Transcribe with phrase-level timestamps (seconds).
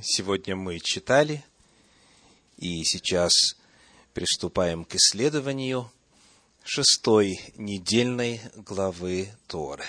[0.00, 1.44] Сегодня мы читали,
[2.56, 3.32] и сейчас
[4.14, 5.90] приступаем к исследованию
[6.62, 9.86] шестой недельной главы Торы.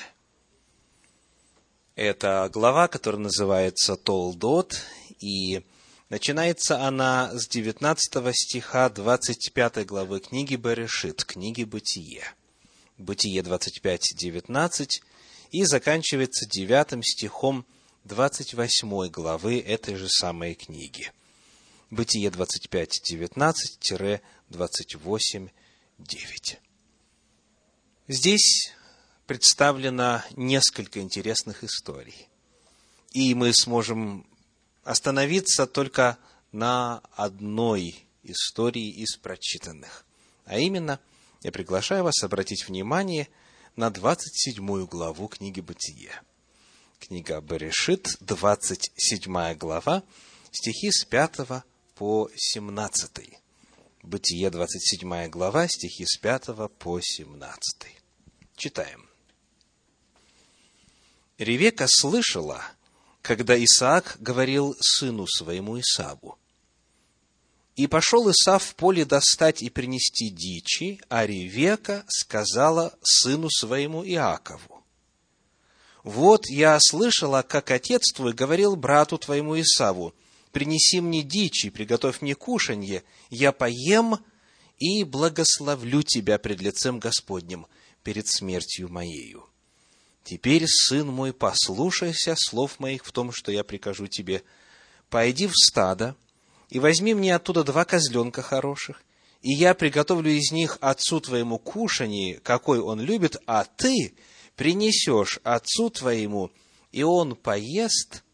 [1.95, 4.81] Это глава, которая называется Толдот,
[5.19, 5.63] и
[6.09, 12.23] начинается она с 19 стиха 25 главы книги Берешит, книги Бытие.
[12.97, 15.03] Бытие 25, 19,
[15.51, 17.63] и заканчивается 9 стихом
[18.05, 21.11] 28 главы этой же самой книги.
[21.89, 25.51] Бытие 25, 19-28,
[25.97, 26.59] 9.
[28.07, 28.73] Здесь
[29.27, 32.27] представлено несколько интересных историй.
[33.11, 34.25] И мы сможем
[34.83, 36.17] остановиться только
[36.51, 40.03] на одной истории из прочитанных.
[40.45, 40.99] А именно,
[41.41, 43.27] я приглашаю вас обратить внимание
[43.75, 46.19] на 27 главу книги «Бытие».
[46.99, 50.03] Книга Берешит, 27 глава,
[50.51, 51.63] стихи с 5
[51.95, 53.09] по 17.
[54.03, 57.87] Бытие, 27 глава, стихи с 5 по 17.
[58.57, 59.07] Читаем.
[61.37, 62.63] Ревека слышала,
[63.21, 66.37] когда Исаак говорил сыну своему Исаву.
[67.77, 74.78] И пошел Исав в поле достать и принести дичи, а Ревека сказала сыну своему Иакову.
[76.09, 80.15] Вот я слышала, как отец твой говорил брату твоему Исаву,
[80.51, 84.17] принеси мне дичи, приготовь мне кушанье, я поем
[84.79, 87.67] и благословлю тебя пред лицем Господним,
[88.01, 89.45] перед смертью моею.
[90.23, 94.41] Теперь, сын мой, послушайся слов моих в том, что я прикажу тебе.
[95.11, 96.15] Пойди в стадо
[96.71, 99.03] и возьми мне оттуда два козленка хороших,
[99.43, 104.15] и я приготовлю из них отцу твоему кушанье, какой он любит, а ты
[104.59, 106.51] принесешь отцу твоему,
[106.91, 108.25] и он поест,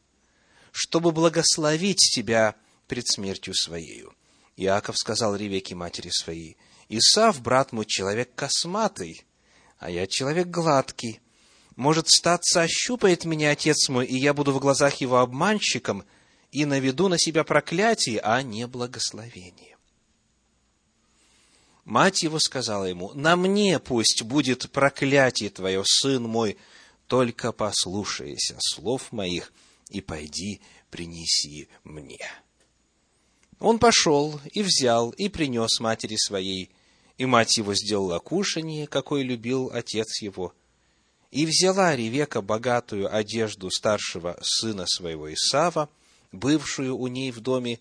[0.71, 2.55] чтобы благословить тебя
[2.87, 4.11] пред смертью своею.
[4.57, 6.57] Иаков сказал Ревеке матери своей,
[6.89, 9.23] Исав, брат мой, человек косматый,
[9.77, 11.19] а я человек гладкий.
[11.75, 16.05] Может, статься ощупает меня отец мой, и я буду в глазах его обманщиком,
[16.51, 19.74] и наведу на себя проклятие, а не благословение.
[21.85, 26.57] Мать его сказала ему, «На мне пусть будет проклятие твое, сын мой,
[27.07, 29.53] только послушайся слов моих
[29.89, 32.27] и пойди принеси мне».
[33.59, 36.71] Он пошел и взял и принес матери своей,
[37.17, 40.53] и мать его сделала кушанье, какое любил отец его.
[41.29, 45.89] И взяла Ревека богатую одежду старшего сына своего Исава,
[46.31, 47.79] бывшую у ней в доме,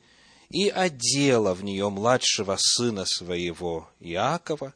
[0.51, 4.75] и одела в нее младшего сына своего Иакова,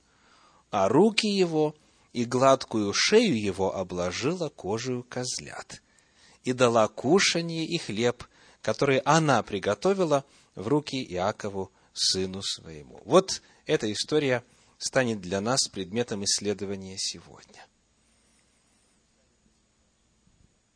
[0.71, 1.75] а руки его
[2.13, 5.83] и гладкую шею его обложила кожею козлят,
[6.45, 8.25] и дала кушанье и хлеб,
[8.63, 10.25] который она приготовила
[10.55, 13.01] в руки Иакову, сыну своему.
[13.05, 14.45] Вот эта история
[14.79, 17.67] станет для нас предметом исследования сегодня.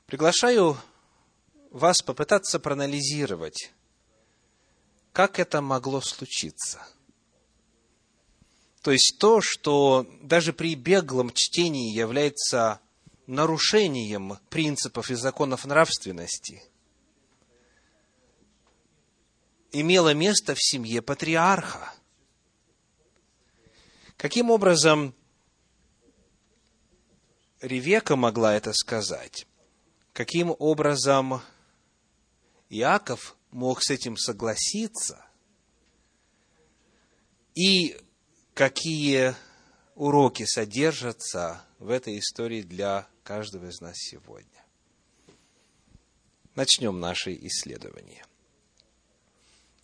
[0.06, 0.76] Приглашаю
[1.70, 3.72] вас попытаться проанализировать
[5.12, 6.86] как это могло случиться?
[8.82, 12.80] То есть то, что даже при беглом чтении является
[13.26, 16.62] нарушением принципов и законов нравственности,
[19.70, 21.92] имело место в семье патриарха.
[24.16, 25.14] Каким образом
[27.60, 29.46] Ревека могла это сказать?
[30.12, 31.40] Каким образом
[32.68, 35.24] Иаков мог с этим согласиться,
[37.54, 37.98] и
[38.54, 39.36] какие
[39.94, 44.48] уроки содержатся в этой истории для каждого из нас сегодня.
[46.54, 48.24] Начнем наше исследование.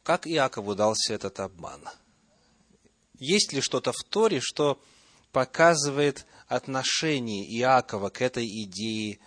[0.02, 1.86] Как Иакову удался этот обман?
[3.18, 4.80] Есть ли что-то в Торе, что
[5.32, 9.18] показывает отношение Иакова к этой идее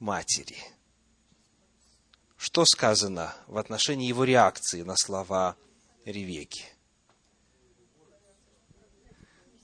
[0.00, 0.58] матери–
[2.44, 5.56] что сказано в отношении его реакции на слова
[6.04, 6.66] Ревеки?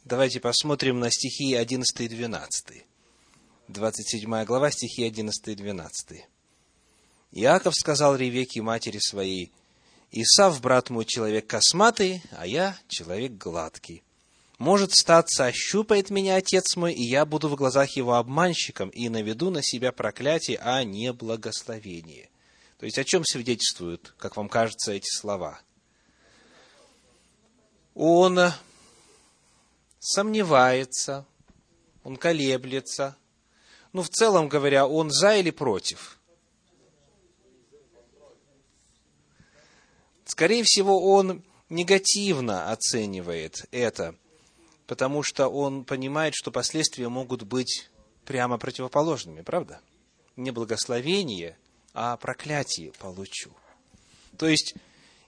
[0.06, 2.86] Давайте посмотрим на стихи 11 и 12.
[3.68, 6.24] 27 глава, стихи 11 и 12.
[7.32, 9.52] Иаков сказал Ревеке, матери своей,
[10.10, 14.02] «Исав, брат мой, человек косматый, а я человек гладкий.
[14.56, 19.50] Может статься, ощупает меня отец мой, и я буду в глазах его обманщиком, и наведу
[19.50, 22.29] на себя проклятие, а не благословение.
[22.80, 25.60] То есть о чем свидетельствуют, как вам кажется, эти слова?
[27.94, 28.38] Он
[29.98, 31.26] сомневается,
[32.04, 33.18] он колеблется.
[33.92, 36.18] Ну, в целом говоря, он за или против?
[40.24, 44.14] Скорее всего, он негативно оценивает это,
[44.86, 47.90] потому что он понимает, что последствия могут быть
[48.24, 49.82] прямо противоположными, правда?
[50.36, 50.50] Не
[51.92, 53.52] а проклятие получу.
[54.38, 54.74] То есть,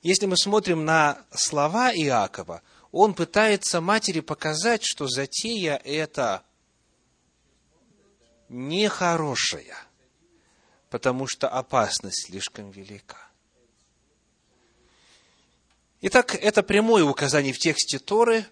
[0.03, 6.45] если мы смотрим на слова Иакова, он пытается матери показать, что затея это
[8.49, 9.77] нехорошая,
[10.91, 13.19] потому что опасность слишком велика.
[16.03, 18.45] Итак, это прямое указание в тексте Торы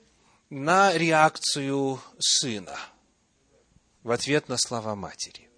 [0.51, 2.79] на реакцию сына
[4.03, 5.50] в ответ на слова матери.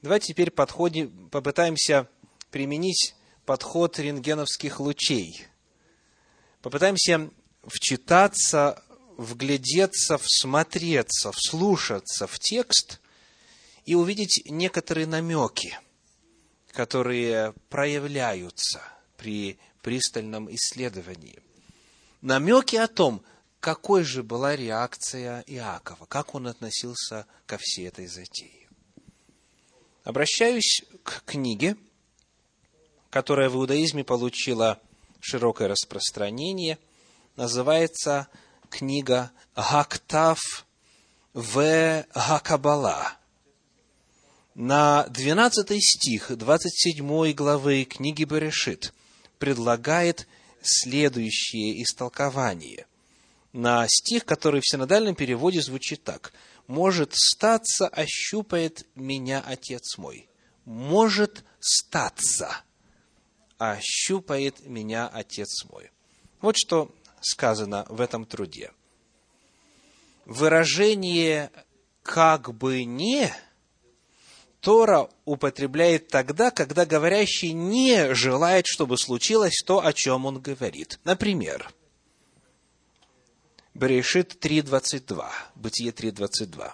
[0.00, 2.08] Давайте теперь подходим, попытаемся
[2.50, 3.14] применить
[3.44, 5.46] подход рентгеновских лучей.
[6.62, 7.30] Попытаемся
[7.66, 8.82] вчитаться,
[9.16, 13.00] вглядеться, всмотреться, вслушаться в текст
[13.84, 15.76] и увидеть некоторые намеки,
[16.72, 18.82] которые проявляются
[19.16, 21.40] при пристальном исследовании.
[22.20, 23.24] Намеки о том,
[23.58, 28.57] какой же была реакция Иакова, как он относился ко всей этой затее.
[30.08, 31.76] Обращаюсь к книге,
[33.10, 34.80] которая в иудаизме получила
[35.20, 36.78] широкое распространение,
[37.36, 38.28] называется
[38.70, 40.38] книга Гактав
[41.34, 43.18] в Гакабала.
[44.54, 48.94] На 12 стих 27 главы книги Берешит
[49.38, 50.26] предлагает
[50.62, 52.86] следующее истолкование.
[53.52, 56.32] На стих, который в синодальном переводе звучит так.
[56.68, 60.28] «Может статься, ощупает меня Отец мой».
[60.64, 62.62] «Может статься»
[63.58, 65.90] ощупает меня Отец мой.
[66.40, 68.72] Вот что сказано в этом труде.
[70.24, 71.50] Выражение
[72.02, 73.34] «как бы не»
[74.60, 80.98] Тора употребляет тогда, когда говорящий не желает, чтобы случилось то, о чем он говорит.
[81.04, 81.72] Например,
[83.78, 86.72] Берешит 3.22, Бытие 3.22.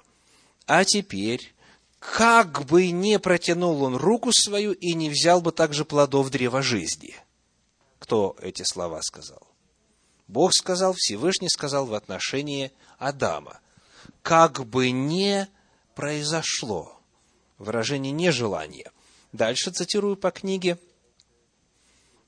[0.66, 1.54] А теперь
[2.00, 7.14] как бы не протянул он руку свою и не взял бы также плодов древа жизни.
[7.98, 9.46] Кто эти слова сказал?
[10.28, 13.60] Бог сказал, Всевышний сказал в отношении Адама.
[14.22, 15.46] Как бы не
[15.94, 16.98] произошло.
[17.58, 18.90] Выражение нежелания.
[19.32, 20.78] Дальше цитирую по книге.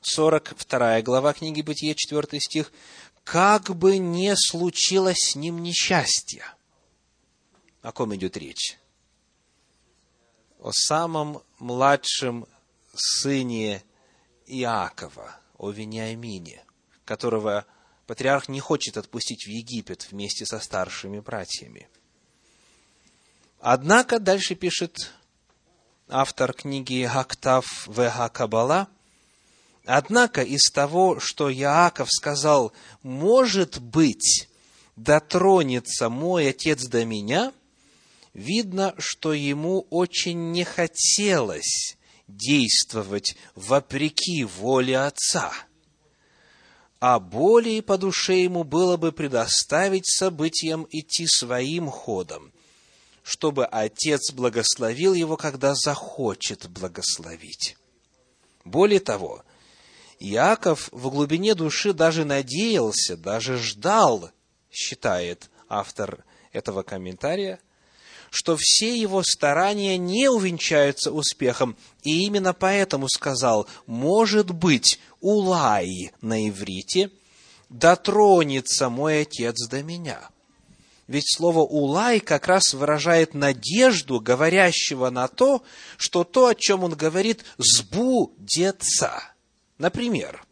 [0.02, 2.70] 42 глава книги Бытие, 4 стих.
[3.26, 6.44] Как бы не случилось с ним несчастье.
[7.82, 8.78] О ком идет речь?
[10.66, 12.44] о самом младшем
[12.92, 13.84] сыне
[14.46, 16.64] Иакова, о Вениамине,
[17.04, 17.66] которого
[18.08, 21.88] патриарх не хочет отпустить в Египет вместе со старшими братьями.
[23.60, 25.12] Однако, дальше пишет
[26.08, 28.88] автор книги Гактав в Кабала,
[29.86, 32.72] однако из того, что Иаков сказал,
[33.02, 34.48] может быть,
[34.96, 37.52] дотронется мой отец до меня–
[38.36, 41.96] видно, что ему очень не хотелось
[42.28, 45.52] действовать вопреки воле отца,
[47.00, 52.52] а более по душе ему было бы предоставить событиям идти своим ходом,
[53.22, 57.76] чтобы отец благословил его, когда захочет благословить.
[58.64, 59.44] Более того,
[60.18, 64.30] Иаков в глубине души даже надеялся, даже ждал,
[64.70, 67.60] считает автор этого комментария,
[68.30, 76.48] что все его старания не увенчаются успехом, и именно поэтому сказал, может быть, улай на
[76.48, 77.10] иврите,
[77.68, 80.30] дотронется мой отец до меня.
[81.08, 85.62] Ведь слово «улай» как раз выражает надежду говорящего на то,
[85.98, 89.22] что то, о чем он говорит, сбудется.
[89.78, 90.44] Например,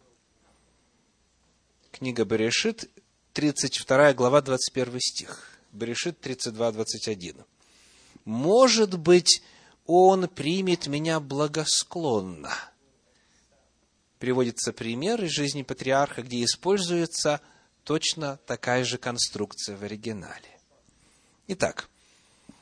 [1.92, 2.90] книга Берешит,
[3.32, 5.58] 32 глава, 21 стих.
[5.72, 7.44] Берешит 32, 21
[8.24, 9.42] может быть,
[9.86, 12.52] он примет меня благосклонно.
[14.18, 17.40] Приводится пример из жизни патриарха, где используется
[17.84, 20.58] точно такая же конструкция в оригинале.
[21.48, 21.90] Итак,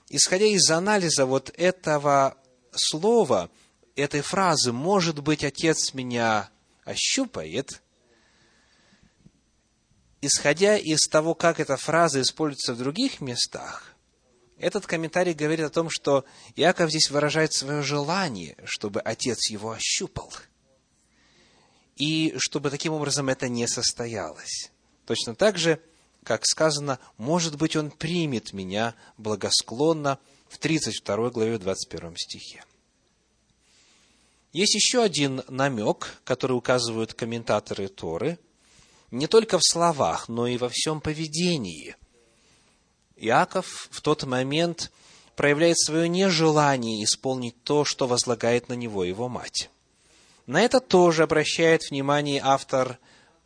[0.09, 2.37] исходя из анализа вот этого
[2.73, 3.49] слова,
[3.97, 6.51] этой фразы «может быть, отец меня
[6.85, 7.83] ощупает»,
[10.21, 13.93] исходя из того, как эта фраза используется в других местах,
[14.59, 20.33] этот комментарий говорит о том, что Иаков здесь выражает свое желание, чтобы отец его ощупал.
[21.97, 24.71] И чтобы таким образом это не состоялось.
[25.05, 25.81] Точно так же,
[26.23, 32.65] как сказано, может быть, он примет меня благосклонно в 32 главе 21 стихе.
[34.53, 38.39] Есть еще один намек, который указывают комментаторы Торы,
[39.11, 41.97] не только в словах, но и во всем поведении.
[43.17, 44.91] Иаков в тот момент
[45.37, 49.71] проявляет свое нежелание исполнить то, что возлагает на него его мать.
[50.47, 52.99] На это тоже обращает внимание автор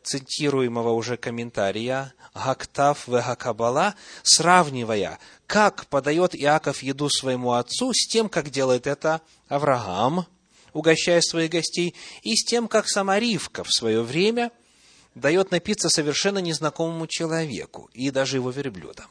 [0.02, 8.28] цитируемого уже комментария Гактав в Гакабала, сравнивая, как подает Иаков еду своему отцу с тем,
[8.28, 10.26] как делает это Авраам,
[10.76, 14.52] угощая своих гостей, и с тем, как сама Ривка в свое время
[15.14, 19.10] дает напиться совершенно незнакомому человеку и даже его верблюдам.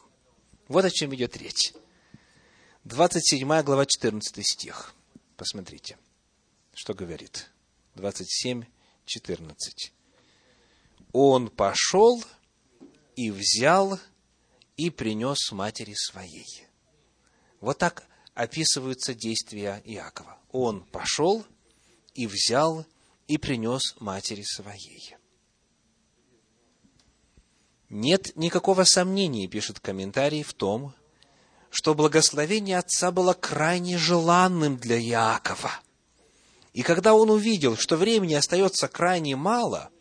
[0.68, 1.74] Вот о чем идет речь.
[2.84, 4.94] 27 глава, 14 стих.
[5.38, 5.98] Посмотрите,
[6.76, 7.50] что говорит.
[7.96, 8.66] 27,
[9.06, 9.92] 14.
[11.14, 12.24] Он пошел
[13.16, 14.00] и взял
[14.78, 16.68] и принес матери своей.
[17.60, 18.06] Вот так
[18.36, 20.38] описываются действия Иакова.
[20.52, 21.44] Он пошел
[22.16, 22.86] и взял
[23.28, 25.16] и принес матери своей.
[27.90, 30.96] Нет никакого сомнения, пишет комментарий, в том,
[31.70, 35.72] что благословение отца было крайне желанным для Иакова.
[36.74, 39.92] И когда он увидел, что времени остается крайне мало,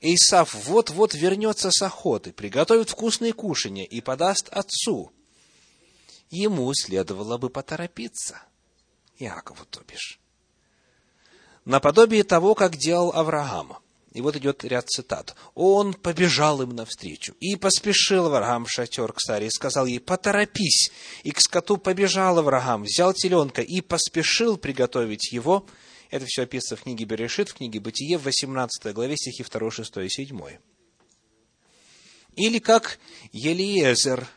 [0.00, 5.12] Исав вот-вот вернется с охоты, приготовит вкусные кушанья и подаст отцу.
[6.28, 8.42] Ему следовало бы поторопиться.
[9.18, 10.20] Иакову, то бишь.
[11.64, 13.78] Наподобие того, как делал Авраам.
[14.12, 15.34] И вот идет ряд цитат.
[15.54, 17.34] Он побежал им навстречу.
[17.40, 20.92] И поспешил Авраам в шатер к Саре и сказал ей, поторопись.
[21.22, 25.66] И к скоту побежал Авраам, взял теленка и поспешил приготовить его–
[26.14, 29.96] это все описано в книге Берешит, в книге Бытие, в 18 главе, стихи 2, 6
[29.96, 30.40] и 7.
[32.36, 33.00] Или как
[33.32, 34.28] Елиезер,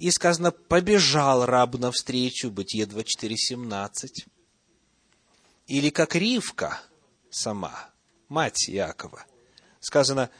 [0.00, 4.26] и сказано, побежал раб навстречу, Бытие 24, 17.
[5.68, 6.80] Или как Ривка
[7.30, 7.90] сама,
[8.28, 9.24] мать Якова,
[9.80, 10.30] сказано,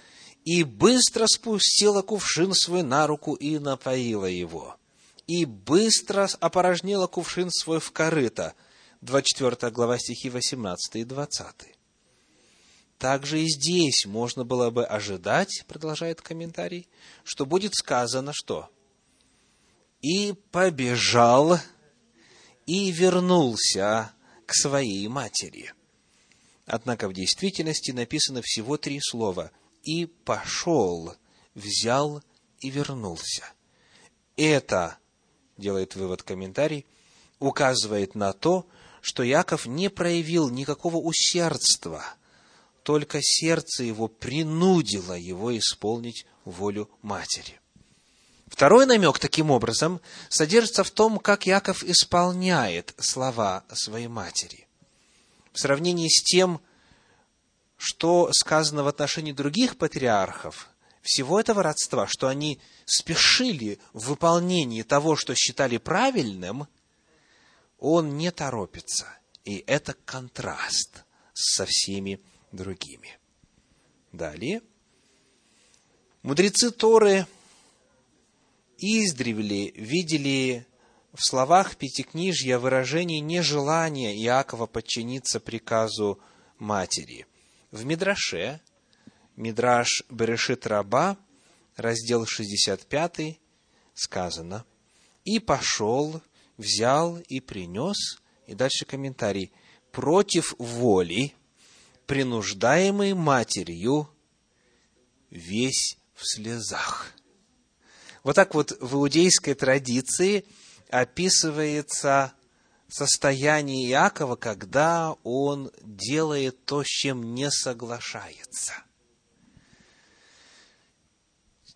[0.44, 4.76] и быстро спустила кувшин свой на руку и напоила его,
[5.28, 8.54] и быстро опорожнила кувшин свой в корыто–
[9.00, 11.46] 24 глава стихи 18 и 20.
[12.98, 16.88] Также и здесь можно было бы ожидать, продолжает комментарий,
[17.22, 18.68] что будет сказано, что
[20.00, 21.60] «И побежал,
[22.66, 24.12] и вернулся
[24.48, 25.74] к своей матери».
[26.64, 29.52] Однако в действительности написано всего три слова
[29.82, 31.14] «и пошел,
[31.54, 32.22] взял
[32.60, 33.44] и вернулся».
[34.36, 34.98] Это,
[35.58, 36.86] делает вывод комментарий,
[37.38, 38.66] указывает на то,
[39.02, 42.02] что Яков не проявил никакого усердства,
[42.82, 47.60] только сердце его принудило его исполнить волю матери.
[48.50, 54.66] Второй намек, таким образом, содержится в том, как Яков исполняет слова своей матери.
[55.52, 56.60] В сравнении с тем,
[57.76, 60.68] что сказано в отношении других патриархов,
[61.02, 66.66] всего этого родства, что они спешили в выполнении того, что считали правильным–
[67.78, 69.06] он не торопится.
[69.44, 72.20] И это контраст со всеми
[72.52, 73.18] другими.
[74.12, 74.62] Далее.
[76.22, 77.26] Мудрецы Торы
[78.78, 80.66] издревле видели
[81.12, 86.18] в словах Пятикнижья выражение нежелания Иакова подчиниться приказу
[86.58, 87.26] матери.
[87.70, 88.60] В Мидраше,
[89.36, 91.16] Мидраш Берешит Раба,
[91.76, 93.38] раздел 65,
[93.94, 94.64] сказано,
[95.24, 96.22] «И пошел
[96.58, 99.52] взял и принес, и дальше комментарий,
[99.92, 101.32] против воли,
[102.06, 104.10] принуждаемый матерью,
[105.30, 107.12] весь в слезах.
[108.24, 110.44] Вот так вот в иудейской традиции
[110.90, 112.32] описывается
[112.88, 118.74] состояние Иакова, когда он делает то, с чем не соглашается.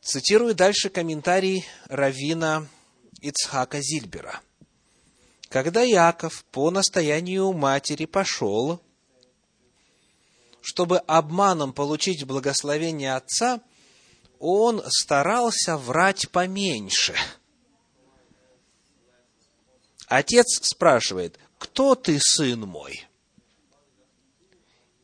[0.00, 2.66] Цитирую дальше комментарий Равина
[3.20, 4.40] Ицхака Зильбера–
[5.52, 8.80] когда Яков по настоянию матери пошел,
[10.62, 13.60] чтобы обманом получить благословение отца,
[14.44, 17.14] он старался врать поменьше.
[20.08, 23.06] Отец спрашивает, кто ты, сын мой?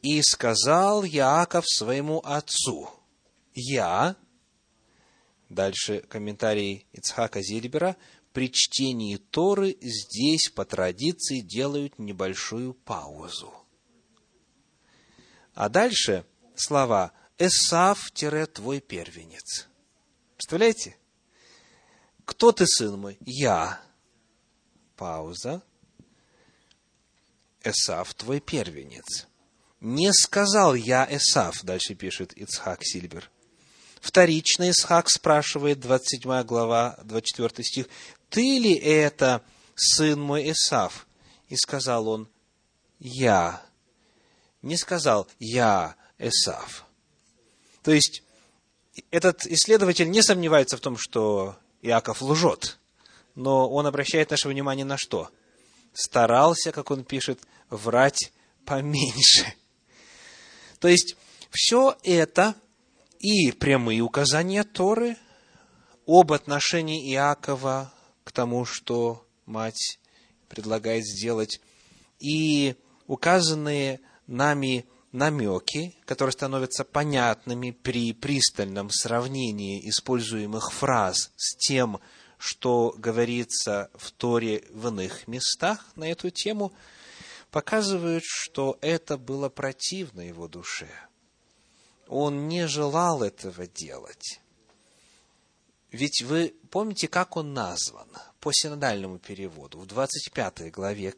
[0.03, 2.91] И сказал Яаков своему отцу,
[3.55, 4.17] я,
[5.49, 7.97] дальше комментарий Ицхака Зильбера,
[8.33, 13.55] при чтении Торы здесь по традиции делают небольшую паузу.
[15.55, 16.27] А дальше
[16.57, 19.69] слова «Эсав-твой первенец».
[20.39, 20.97] Представляете?
[22.25, 23.19] Кто ты, сын мой?
[23.27, 23.81] Я.
[24.97, 25.63] Пауза.
[27.65, 29.27] Эсав твой первенец.
[29.81, 33.29] Не сказал я Эсав, дальше пишет Ицхак Сильбер.
[34.01, 37.89] Вторично Исхак спрашивает, 27 глава, 24 стих,
[38.31, 39.43] «Ты ли это,
[39.75, 41.09] сын мой Исав?»
[41.49, 42.29] И сказал он,
[43.01, 43.61] «Я».
[44.63, 46.87] Не сказал «Я, Исав».
[47.83, 48.23] То есть,
[49.11, 52.79] этот исследователь не сомневается в том, что Иаков лжет,
[53.35, 55.31] но он обращает наше внимание на что?
[55.93, 58.33] Старался, как он пишет, врать
[58.65, 59.55] поменьше.
[60.81, 61.17] То есть,
[61.51, 62.55] все это
[63.21, 65.17] и прямые указания Торы
[66.07, 67.93] об отношении Иакова
[68.25, 69.99] к тому, что мать
[70.49, 71.61] предлагает сделать,
[72.19, 82.01] и указанные нами намеки, которые становятся понятными при пристальном сравнении используемых фраз с тем,
[82.39, 86.73] что говорится в Торе в иных местах на эту тему,
[87.51, 90.91] показывают, что это было противно его душе.
[92.07, 94.41] Он не желал этого делать.
[95.91, 98.09] Ведь вы помните, как он назван
[98.41, 101.15] по синодальному переводу в 25 главе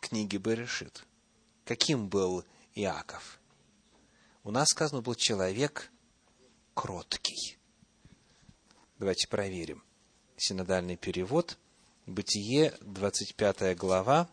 [0.00, 1.04] книги Берешит?
[1.64, 2.44] Каким был
[2.74, 3.40] Иаков.
[4.44, 5.90] У нас сказано, был человек
[6.74, 7.58] кроткий.
[8.98, 9.82] Давайте проверим.
[10.36, 11.58] Синодальный перевод,
[12.06, 14.28] Бытие, 25 глава,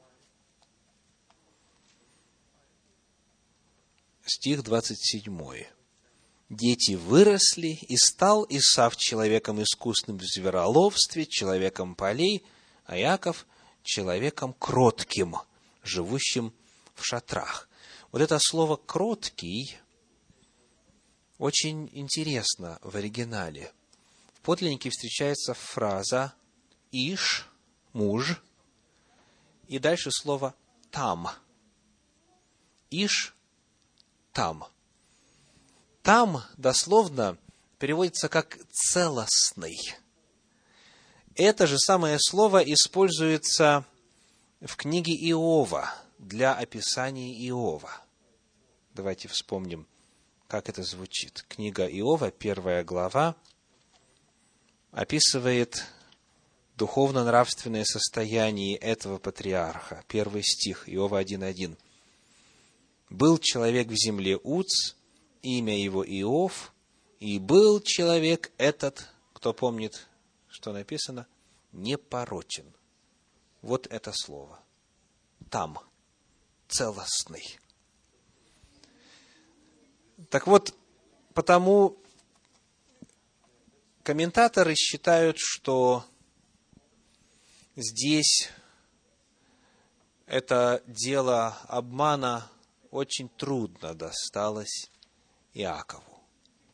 [4.25, 5.65] стих 27.
[6.49, 12.43] Дети выросли, и стал Исав человеком искусным в звероловстве, человеком полей,
[12.85, 13.45] а Яков
[13.83, 15.35] человеком кротким,
[15.83, 16.53] живущим
[16.95, 17.68] в шатрах.
[18.11, 19.77] Вот это слово «кроткий»
[21.37, 23.71] очень интересно в оригинале.
[24.33, 26.33] В подлиннике встречается фраза
[26.91, 27.47] «иш»,
[27.93, 28.41] «муж»,
[29.67, 30.55] и дальше слово
[30.89, 31.29] «там».
[32.89, 33.35] «Иш»,
[34.33, 34.65] «там».
[36.01, 37.37] «Там» дословно
[37.77, 39.77] переводится как «целостный».
[41.35, 43.85] Это же самое слово используется
[44.61, 47.89] в книге Иова– для описания Иова.
[48.93, 49.87] Давайте вспомним,
[50.47, 51.45] как это звучит.
[51.47, 53.35] Книга Иова, первая глава,
[54.91, 55.85] описывает
[56.75, 60.03] духовно-нравственное состояние этого патриарха.
[60.07, 61.77] Первый стих, Иова 1.1.
[63.09, 64.95] «Был человек в земле Уц,
[65.41, 66.73] имя его Иов,
[67.19, 70.07] и был человек этот, кто помнит,
[70.49, 71.27] что написано,
[71.71, 72.65] непорочен».
[73.61, 74.59] Вот это слово.
[75.49, 75.79] Там–
[76.69, 77.59] целостный.
[80.29, 80.73] Так вот,
[81.33, 81.97] потому
[84.03, 86.05] комментаторы считают, что
[87.75, 88.49] здесь
[90.25, 92.49] это дело обмана
[92.91, 94.89] очень трудно досталось
[95.53, 96.23] Иакову.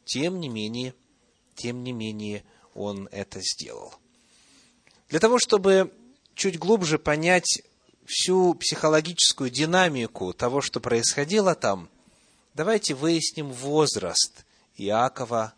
[0.04, 0.94] Тем не менее,
[1.56, 3.94] тем не менее, он это сделал.
[5.08, 5.94] Для того, чтобы
[6.36, 7.64] чуть глубже понять
[8.06, 11.90] всю психологическую динамику того, что происходило там,
[12.54, 14.46] давайте выясним возраст
[14.78, 15.54] Иакова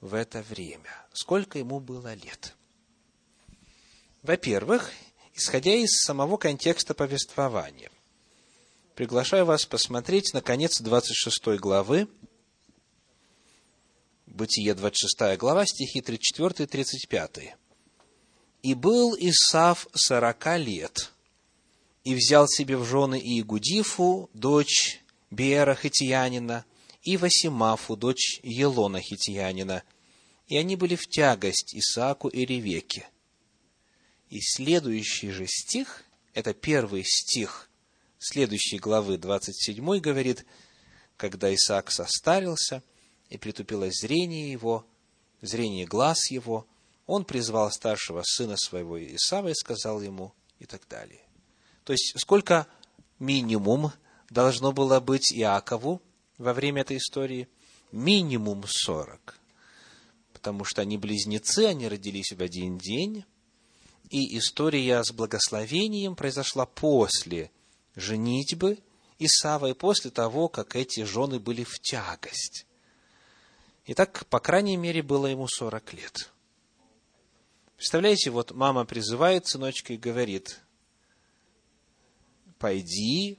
[0.00, 0.90] в это время.
[1.12, 2.54] Сколько ему было лет?
[4.22, 4.90] Во-первых,
[5.34, 7.90] исходя из самого контекста повествования,
[8.94, 12.08] приглашаю вас посмотреть на конец 26 главы,
[14.36, 17.56] Бытие 26 глава, стихи 34 и 35.
[18.62, 21.12] «И был Исав сорока лет,
[22.06, 25.00] и взял себе в жены и Игудифу, дочь
[25.32, 26.64] Бера Хитиянина,
[27.02, 29.82] и Васимафу, дочь Елона Хитиянина,
[30.46, 33.08] и они были в тягость Исааку и Ревеке.
[34.30, 37.68] И следующий же стих, это первый стих
[38.20, 40.46] следующей главы 27 говорит,
[41.16, 42.84] когда Исаак состарился,
[43.30, 44.86] и притупилось зрение его,
[45.42, 46.68] зрение глаз его,
[47.06, 51.25] он призвал старшего сына своего Исава и сказал ему, и так далее.
[51.86, 52.66] То есть, сколько
[53.20, 53.92] минимум
[54.28, 56.02] должно было быть Иакову
[56.36, 57.48] во время этой истории?
[57.92, 59.38] Минимум сорок.
[60.32, 63.24] Потому что они близнецы, они родились в один день.
[64.10, 67.52] И история с благословением произошла после
[67.94, 68.80] женитьбы
[69.20, 72.66] Исава и после того, как эти жены были в тягость.
[73.86, 76.32] Итак, по крайней мере, было ему сорок лет.
[77.76, 80.65] Представляете, вот мама призывает сыночка и говорит,
[82.58, 83.38] пойди,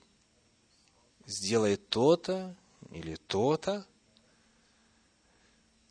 [1.26, 2.56] сделай то-то
[2.92, 3.86] или то-то,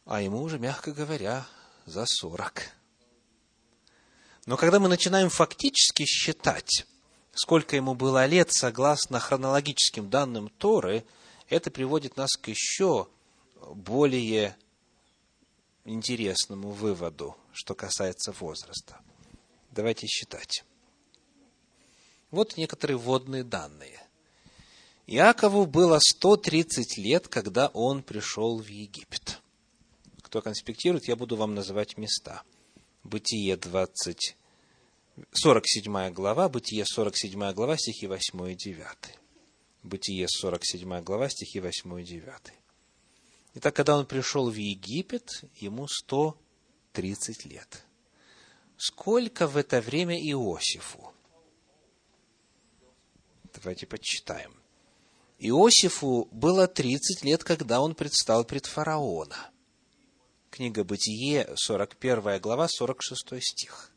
[0.05, 1.47] а ему уже, мягко говоря,
[1.85, 2.71] за сорок.
[4.47, 6.87] Но когда мы начинаем фактически считать,
[7.33, 11.05] сколько ему было лет, согласно хронологическим данным Торы,
[11.49, 13.09] это приводит нас к еще
[13.75, 14.57] более
[15.85, 19.01] интересному выводу, что касается возраста.
[19.73, 20.65] Давайте считать.
[22.31, 24.01] Вот некоторые вводные данные.
[25.07, 29.41] Иакову было 130 лет, когда он пришел в Египет.
[30.23, 32.43] Кто конспектирует, я буду вам называть места.
[33.05, 34.37] Бытие 20,
[35.33, 38.87] 47 глава, Бытие 47 глава, стихи 8 и 9.
[39.85, 42.33] Бытие 47 глава, стихи 8 и 9.
[43.55, 47.85] Итак, когда он пришел в Египет, ему 130 лет.
[48.77, 51.13] Сколько в это время Иосифу?
[53.57, 54.55] Давайте подсчитаем.
[55.39, 59.51] Иосифу было 30 лет, когда он предстал пред фараона.
[60.51, 63.93] Книга Бытие, 41 глава, 46 стих.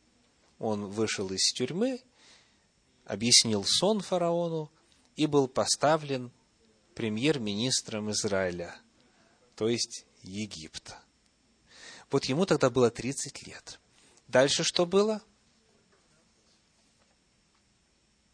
[0.58, 2.02] Он вышел из тюрьмы,
[3.06, 4.72] объяснил сон фараону
[5.16, 6.32] и был поставлен
[6.96, 8.76] премьер-министром Израиля–
[9.60, 10.98] то есть Египта.
[12.10, 13.82] Вот ему тогда было 30 лет.
[14.30, 15.22] Дальше что было?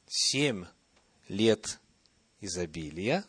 [0.06, 0.66] Семь
[1.28, 1.80] лет
[2.40, 3.26] изобилия,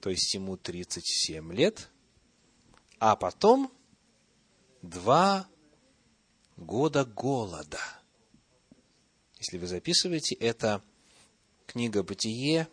[0.00, 1.90] то есть ему 37 лет,
[2.98, 3.72] а потом
[4.82, 5.48] два
[6.56, 7.80] года голода.
[9.38, 10.82] Если вы записываете, это
[11.66, 12.68] книга Бытие,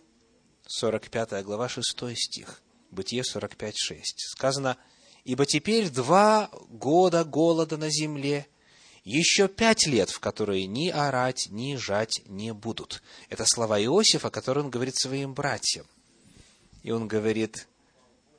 [0.67, 2.61] 45 глава, 6 стих.
[2.91, 3.73] Бытие 45.6.
[4.17, 4.77] Сказано,
[5.23, 8.47] «Ибо теперь два года голода на земле,
[9.03, 13.01] еще пять лет, в которые ни орать, ни жать не будут».
[13.29, 15.85] Это слова Иосифа, которые он говорит своим братьям.
[16.83, 17.67] И он говорит,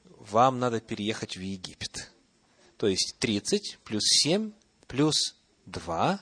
[0.04, 2.10] вам надо переехать в Египет.
[2.76, 4.52] То есть 30 плюс 7
[4.86, 6.20] плюс 2,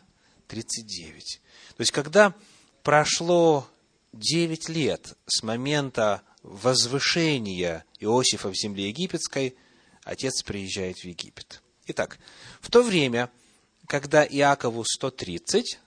[0.48, 1.40] 39.
[1.76, 2.34] То есть, когда
[2.82, 3.68] прошло
[4.12, 9.56] 9 лет с момента возвышения Иосифа в земле египетской,
[10.02, 11.62] отец приезжает в Египет.
[11.86, 12.18] Итак,
[12.60, 13.30] в то время,
[13.88, 15.80] когда Иакову 130,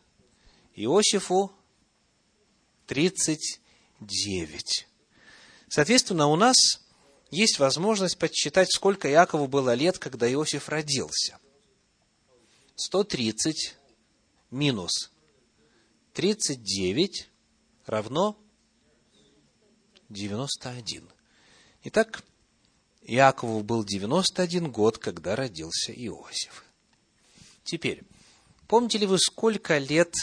[0.76, 1.54] Иосифу
[2.88, 4.88] 39.
[5.70, 6.58] Соответственно, у нас
[7.30, 11.38] есть возможность подсчитать, сколько Иакову было лет, когда Иосиф родился.
[12.76, 13.78] 130
[14.50, 15.12] минус
[16.14, 17.30] 39
[17.86, 18.36] равно
[20.10, 21.08] 91.
[21.84, 22.24] Итак,
[23.04, 26.66] Иакову был 91 год, когда родился Иосиф.
[27.72, 28.04] Теперь,
[28.68, 30.14] помните ли вы, сколько лет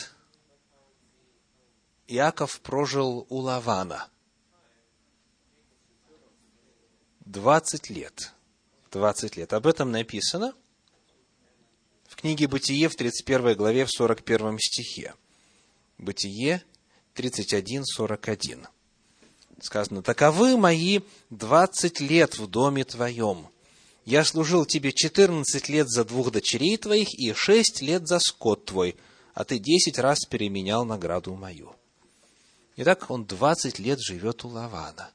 [2.06, 4.10] Иаков прожил у Лавана?
[7.20, 8.34] 20 лет.
[8.90, 9.54] 20 лет.
[9.54, 10.52] Об этом написано
[12.06, 15.14] в книге Бытие в 31 главе в 41 стихе.
[15.96, 16.62] Бытие
[17.14, 18.66] 31, 41
[19.62, 23.48] сказано, «Таковы мои двадцать лет в доме твоем.
[24.08, 28.96] Я служил тебе четырнадцать лет за двух дочерей твоих и шесть лет за скот твой,
[29.34, 31.76] а ты десять раз переменял награду мою».
[32.76, 35.10] Итак, он двадцать лет живет у Лавана.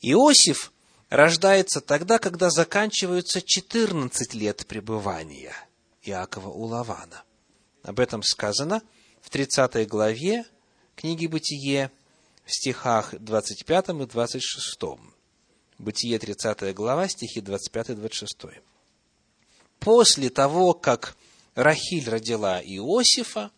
[0.00, 0.72] Иосиф
[1.08, 5.56] рождается тогда, когда заканчиваются четырнадцать лет пребывания
[6.02, 7.24] Иакова у Лавана.
[7.82, 8.80] Об этом сказано
[9.20, 10.44] в 30 главе
[10.94, 11.90] книги Бытие,
[12.44, 15.17] в стихах 25 и 26.
[15.78, 18.60] Бытие 30 глава, стихи 25 и 26.
[19.78, 21.16] После того, как
[21.54, 23.52] Рахиль родила Иосифа,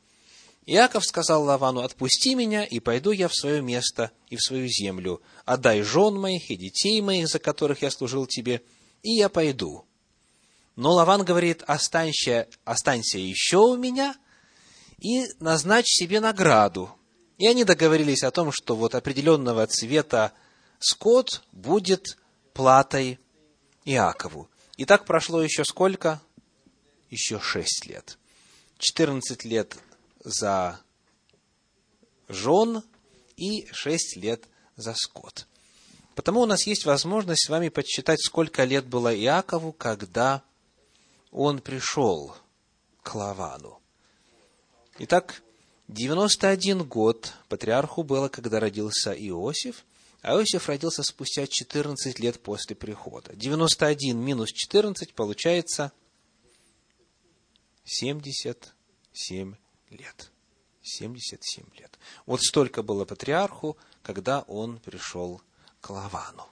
[0.66, 5.22] Иаков сказал Лавану, «Отпусти меня, и пойду я в свое место и в свою землю.
[5.46, 8.62] Отдай жен моих и детей моих, за которых я служил тебе,
[9.02, 9.86] и я пойду».
[10.76, 14.14] Но Лаван говорит, останься, останься еще у меня
[14.98, 16.90] и назначь себе награду,
[17.38, 20.32] и они договорились о том, что вот определенного цвета
[20.80, 22.18] скот будет
[22.52, 23.20] платой
[23.84, 24.50] Иакову.
[24.76, 26.20] И так прошло еще сколько?
[27.10, 28.18] Еще шесть лет.
[28.78, 29.76] Четырнадцать лет
[30.24, 30.80] за
[32.28, 32.82] жен
[33.36, 34.44] и шесть лет
[34.76, 35.46] за скот.
[36.14, 40.42] Потому у нас есть возможность с вами подсчитать, сколько лет было Иакову, когда
[41.30, 42.36] он пришел
[43.02, 43.80] к Лавану.
[44.98, 45.42] Итак,
[45.88, 49.84] 91 год патриарху было, когда родился Иосиф,
[50.22, 53.34] Иосиф родился спустя 14 лет после прихода.
[53.34, 55.92] 91 минус 14 получается
[57.84, 59.54] 77
[59.90, 60.30] лет.
[60.82, 61.98] 77 лет.
[62.26, 65.40] Вот столько было патриарху, когда он пришел
[65.80, 66.48] к Лавану.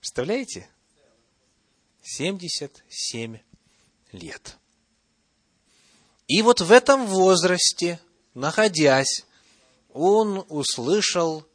[0.00, 0.68] Представляете?
[2.02, 3.38] 77
[4.12, 4.56] лет.
[6.26, 8.00] И вот в этом возрасте
[8.34, 9.24] находясь,
[9.92, 11.46] он услышал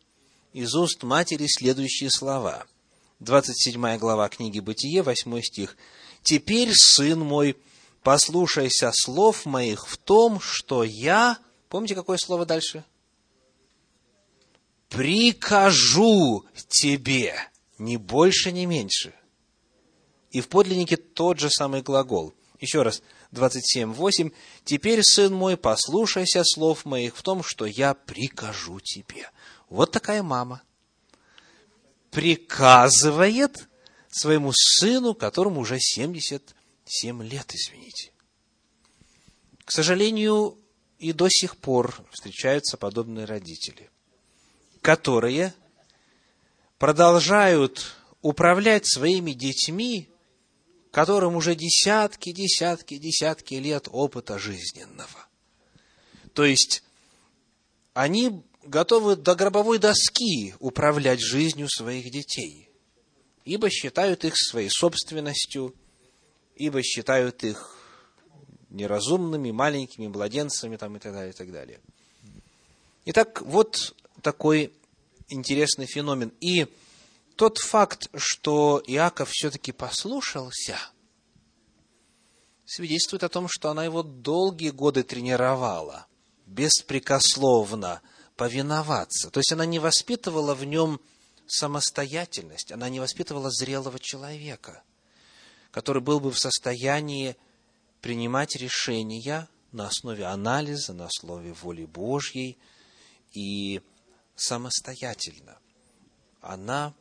[0.54, 2.66] из уст матери следующие слова.
[3.20, 5.78] 27 глава книги Бытие, 8 стих.
[6.24, 7.58] «Теперь, сын мой,
[8.04, 11.38] послушайся слов моих в том, что я...»
[11.70, 12.84] Помните, какое слово дальше?
[14.90, 17.36] «Прикажу тебе,
[17.78, 19.14] ни больше, ни меньше».
[20.32, 22.34] И в подлиннике тот же самый глагол.
[22.60, 23.02] Еще раз,
[23.34, 24.34] 27.8.
[24.66, 29.30] «Теперь, сын мой, послушайся слов моих в том, что я прикажу тебе».
[29.70, 30.62] Вот такая мама.
[32.12, 33.68] Приказывает
[34.10, 38.12] своему сыну, которому уже 77 лет, извините.
[39.64, 40.58] К сожалению,
[40.98, 43.90] и до сих пор встречаются подобные родители,
[44.82, 45.54] которые
[46.78, 50.10] продолжают управлять своими детьми
[50.92, 55.28] которым уже десятки, десятки, десятки лет опыта жизненного.
[56.34, 56.84] То есть,
[57.94, 62.70] они готовы до гробовой доски управлять жизнью своих детей,
[63.44, 65.76] ибо считают их своей собственностью,
[66.56, 67.76] ибо считают их
[68.70, 71.80] неразумными, маленькими младенцами там, и так далее, и так далее.
[73.06, 74.72] Итак, вот такой
[75.30, 76.32] интересный феномен.
[76.40, 76.68] И
[77.36, 80.78] тот факт, что Иаков все-таки послушался,
[82.66, 86.06] свидетельствует о том, что она его долгие годы тренировала,
[86.46, 88.02] беспрекословно
[88.40, 89.30] повиноваться.
[89.30, 91.02] То есть она не воспитывала в нем
[91.46, 94.82] самостоятельность, она не воспитывала зрелого человека,
[95.72, 97.36] который был бы в состоянии
[98.00, 102.58] принимать решения на основе анализа, на основе воли Божьей
[103.34, 103.82] и
[104.38, 105.58] самостоятельно.
[106.40, 106.94] Она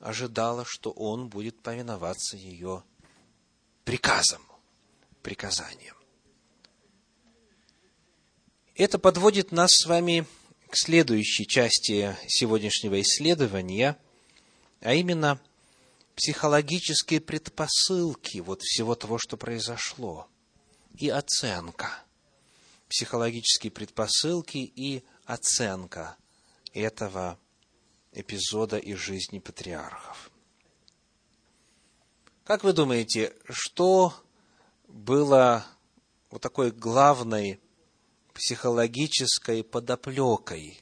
[0.00, 2.82] ожидала, что он будет повиноваться ее
[3.84, 4.42] приказам,
[5.22, 5.96] приказаниям.
[8.74, 10.26] Это подводит нас с вами
[10.68, 13.96] к следующей части сегодняшнего исследования,
[14.80, 15.40] а именно
[16.14, 20.28] психологические предпосылки вот всего того, что произошло,
[20.96, 22.02] и оценка.
[22.88, 26.16] Психологические предпосылки и оценка
[26.72, 27.38] этого
[28.12, 30.30] эпизода из жизни патриархов.
[32.44, 34.14] Как вы думаете, что
[34.86, 35.66] было
[36.30, 37.60] вот такой главной
[38.38, 40.80] психологической подоплекой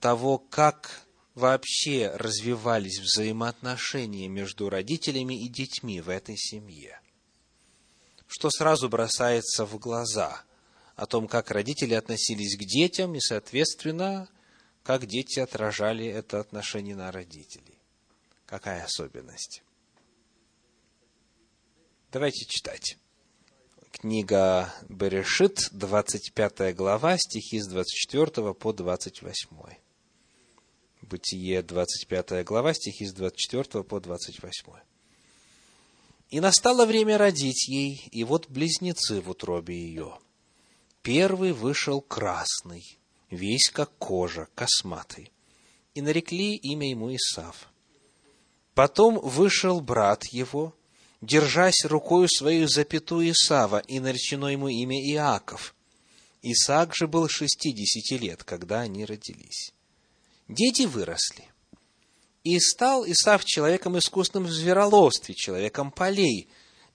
[0.00, 1.02] того, как
[1.34, 7.00] вообще развивались взаимоотношения между родителями и детьми в этой семье?
[8.26, 10.42] Что сразу бросается в глаза
[10.96, 14.28] о том, как родители относились к детям и, соответственно,
[14.82, 17.78] как дети отражали это отношение на родителей.
[18.46, 19.62] Какая особенность?
[22.10, 22.96] Давайте читать.
[23.98, 29.48] Книга Берешит, 25 глава, стихи с 24 по 28.
[31.00, 34.72] Бытие, 25 глава, стихи с 24 по 28.
[36.28, 40.18] «И настало время родить ей, и вот близнецы в утробе ее.
[41.00, 42.98] Первый вышел красный,
[43.30, 45.32] весь как кожа, косматый.
[45.94, 47.68] И нарекли имя ему Исав.
[48.74, 50.74] Потом вышел брат его,
[51.20, 55.74] держась рукою свою запятую Исава, и наречено ему имя Иаков.
[56.42, 59.72] Исаак же был шестидесяти лет, когда они родились.
[60.48, 61.44] Дети выросли.
[62.44, 66.48] И стал Исав человеком искусным в звероловстве, человеком полей,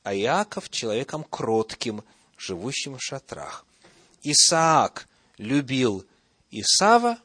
[0.04, 2.04] а Иаков человеком кротким,
[2.38, 3.66] живущим в шатрах.
[4.24, 6.06] Исаак любил
[6.52, 7.18] Исава,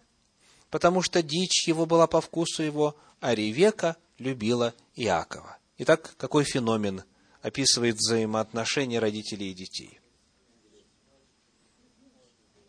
[0.71, 5.57] потому что дичь его была по вкусу его, а Ревека любила Иакова.
[5.79, 7.05] Итак, какой феномен
[7.43, 10.01] описывает взаимоотношения родителей и детей?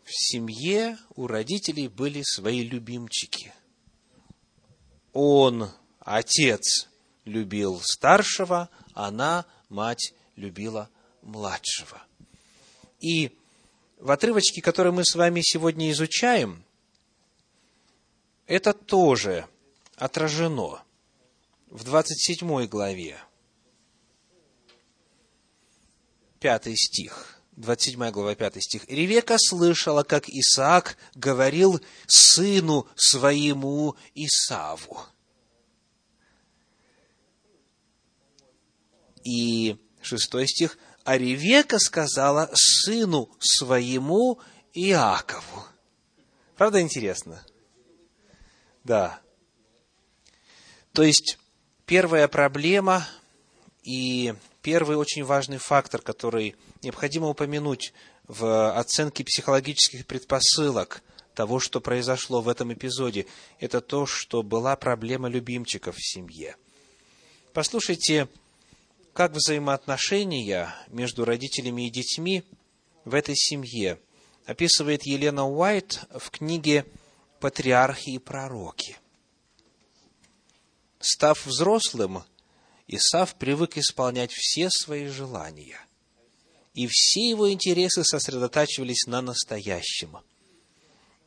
[0.04, 3.52] В семье у родителей были свои любимчики.
[5.12, 6.88] Он, отец,
[7.24, 10.90] любил старшего, она, мать, любила
[11.22, 12.02] младшего.
[13.00, 13.36] И
[13.98, 16.64] в отрывочке, который мы с вами сегодня изучаем,
[18.46, 19.46] это тоже
[19.96, 20.82] отражено
[21.70, 23.18] в 27 главе.
[26.40, 27.40] Пятый стих.
[27.56, 28.88] 27 глава, 5 стих.
[28.88, 35.00] «Ревека слышала, как Исаак говорил сыну своему Исаву».
[39.24, 40.78] И шестой стих
[41.08, 44.40] а Ревека сказала сыну своему
[44.74, 45.64] Иакову.
[46.54, 47.42] Правда интересно?
[48.84, 49.18] Да.
[50.92, 51.38] То есть,
[51.88, 53.08] первая проблема
[53.82, 57.94] и первый очень важный фактор, который необходимо упомянуть
[58.28, 61.02] в оценке психологических предпосылок
[61.34, 63.26] того, что произошло в этом эпизоде,
[63.58, 66.56] это то, что была проблема любимчиков в семье.
[67.54, 68.28] Послушайте,
[69.14, 72.44] как взаимоотношения между родителями и детьми
[73.06, 73.98] в этой семье
[74.44, 76.84] описывает Елена Уайт в книге
[77.40, 78.98] «Патриархи и пророки».
[81.00, 82.24] Став взрослым,
[82.88, 85.78] Исав привык исполнять все свои желания,
[86.74, 90.16] и все его интересы сосредотачивались на настоящем.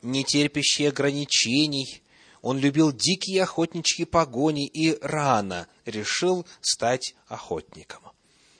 [0.02, 2.02] Не терпящий ограничений,
[2.40, 8.02] он любил дикие охотничьи погони и рано решил стать охотником.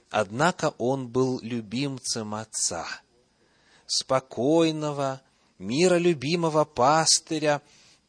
[0.09, 2.87] Однако он был любимцем отца,
[3.87, 5.21] спокойного,
[5.59, 7.61] миролюбимого пастыря,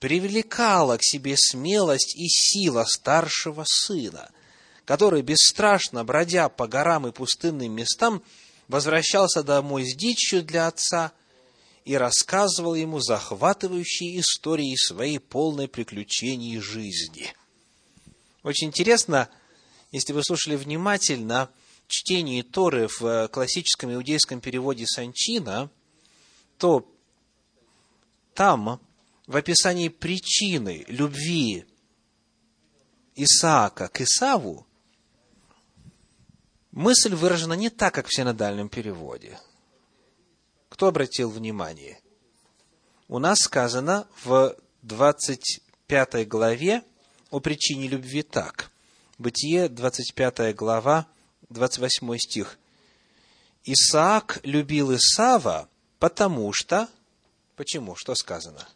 [0.03, 4.31] привлекала к себе смелость и сила старшего сына,
[4.83, 8.21] который, бесстрашно бродя по горам и пустынным местам,
[8.67, 11.13] возвращался домой с дичью для отца
[11.85, 17.33] и рассказывал ему захватывающие истории своей полной приключений жизни.
[18.43, 19.29] Очень интересно,
[19.93, 21.49] если вы слушали внимательно
[21.87, 25.69] чтение Торы в классическом иудейском переводе Санчина,
[26.57, 26.85] то
[28.33, 28.81] там
[29.27, 31.65] в описании причины любви
[33.15, 34.67] Исаака к Исаву
[36.71, 39.39] мысль выражена не так, как в синодальном переводе.
[40.69, 41.99] Кто обратил внимание?
[43.07, 46.83] У нас сказано в 25 главе
[47.29, 48.71] о причине любви так.
[49.19, 51.07] Бытие, 25 глава,
[51.49, 52.57] 28 стих.
[53.63, 56.89] Исаак любил Исава, потому что...
[57.55, 57.95] Почему?
[57.95, 58.67] Что сказано?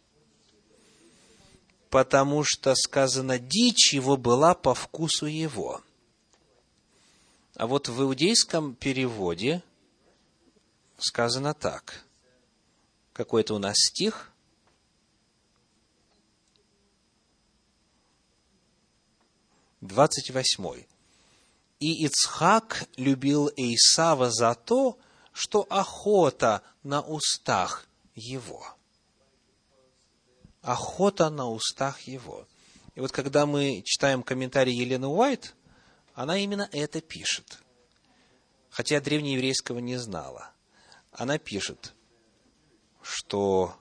[1.90, 5.82] Потому что сказано, дичь его была по вкусу его.
[7.54, 9.62] А вот в иудейском переводе
[10.98, 12.04] сказано так.
[13.12, 14.30] Какой это у нас стих?
[19.80, 20.86] Двадцать восьмой.
[21.80, 24.98] И Ицхак любил Исава за то,
[25.32, 28.66] что охота на устах его–
[30.68, 32.46] охота на устах его.
[32.94, 35.54] И вот когда мы читаем комментарий Елены Уайт,
[36.14, 37.62] она именно это пишет.
[38.68, 40.50] Хотя древнееврейского не знала.
[41.10, 41.94] Она пишет,
[43.00, 43.74] что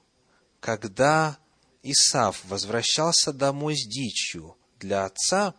[0.62, 1.38] когда
[1.84, 5.56] Исав возвращался домой с дичью для отца,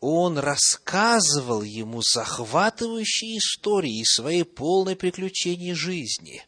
[0.00, 6.42] он рассказывал ему захватывающие истории из своей полной приключений жизни.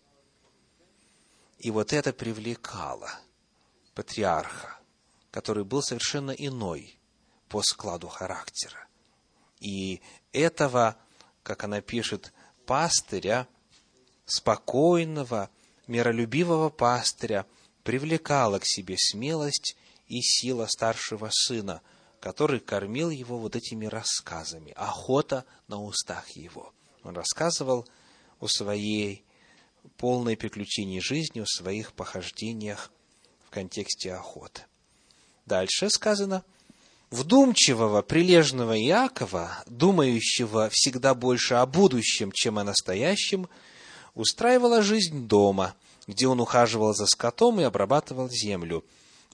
[1.59, 3.11] И вот это привлекало–
[3.95, 4.79] патриарха,
[5.31, 6.99] который был совершенно иной
[7.49, 8.87] по складу характера.
[9.61, 10.01] И
[10.33, 10.97] этого,
[11.43, 12.33] как она пишет,
[12.67, 13.47] пастыря,
[14.25, 15.51] спокойного,
[15.87, 17.47] миролюбивого пастыря,
[17.83, 19.77] привлекала к себе смелость
[20.07, 21.83] и сила старшего сына,
[22.21, 26.73] который кормил его вот этими рассказами, охота на устах его.
[27.03, 27.87] Он рассказывал
[28.39, 29.25] о своей
[29.97, 32.93] полной приключении жизни, о своих похождениях
[33.53, 34.63] контексте охоты.
[35.47, 36.43] Дальше сказано,
[37.11, 43.49] вдумчивого, прилежного Иакова, думающего всегда больше о будущем, чем о настоящем,
[44.15, 45.75] устраивала жизнь дома,
[46.07, 48.85] где он ухаживал за скотом и обрабатывал землю.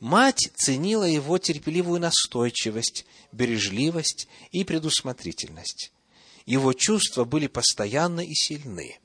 [0.00, 5.92] Мать ценила его терпеливую настойчивость, бережливость и предусмотрительность.
[6.46, 8.98] Его чувства были постоянны и сильны.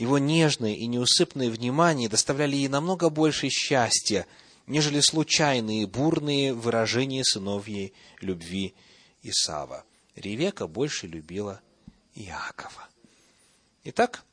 [0.00, 4.26] Его нежное и неусыпное внимание доставляли ей намного больше счастья,
[4.66, 8.74] нежели случайные бурные выражения сыновьей любви
[9.22, 9.84] Исава.
[10.14, 11.60] Ревека больше любила
[12.14, 12.88] Иакова.
[13.84, 14.24] Итак,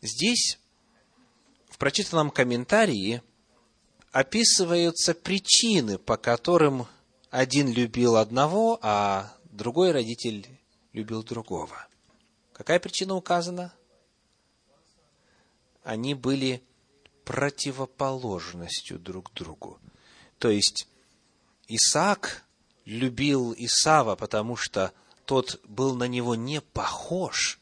[0.00, 0.58] здесь
[1.68, 3.20] в прочитанном комментарии
[4.12, 6.86] описываются причины, по которым
[7.28, 10.48] один любил одного, а другой родитель
[10.94, 11.86] любил другого.
[12.54, 13.74] Какая причина указана?
[15.82, 16.62] Они были
[17.24, 19.78] противоположностью друг другу.
[20.38, 20.88] То есть
[21.68, 22.44] Исаак
[22.84, 24.92] любил Исава, потому что
[25.24, 27.60] тот был на него не похож,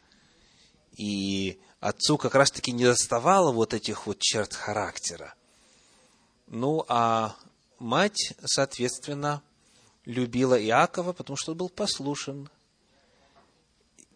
[0.96, 5.34] и отцу как раз-таки не доставало вот этих вот черт характера.
[6.46, 7.36] Ну, а
[7.78, 9.42] мать, соответственно,
[10.04, 12.50] любила Иакова, потому что он был послушен,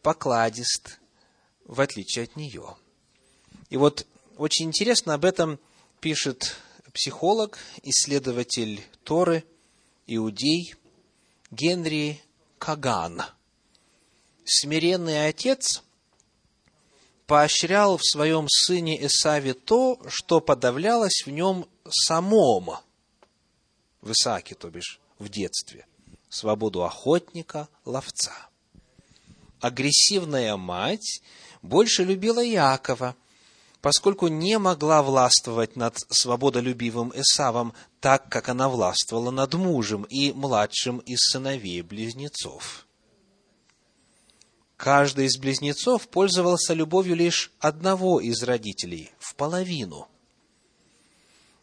[0.02, 0.98] покладист,
[1.64, 2.76] в отличие от нее–
[3.74, 4.06] и вот
[4.36, 5.58] очень интересно об этом
[5.98, 6.54] пишет
[6.92, 9.42] психолог, исследователь Торы,
[10.06, 10.76] иудей
[11.50, 12.22] Генри
[12.60, 13.22] Каган.
[14.44, 15.82] Смиренный отец
[17.26, 22.78] поощрял в своем сыне Исаве то, что подавлялось в нем самом,
[24.02, 25.84] в Исааке, то бишь в детстве,
[26.28, 28.50] свободу охотника, ловца.
[29.58, 31.22] Агрессивная мать
[31.60, 33.16] больше любила Якова,
[33.84, 41.00] поскольку не могла властвовать над свободолюбивым Исавом так, как она властвовала над мужем и младшим
[41.00, 42.86] из сыновей близнецов.
[44.78, 50.08] Каждый из близнецов пользовался любовью лишь одного из родителей, в половину.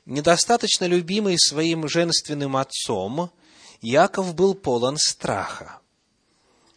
[0.05, 3.31] Недостаточно любимый своим женственным отцом,
[3.81, 5.79] Яков был полон страха.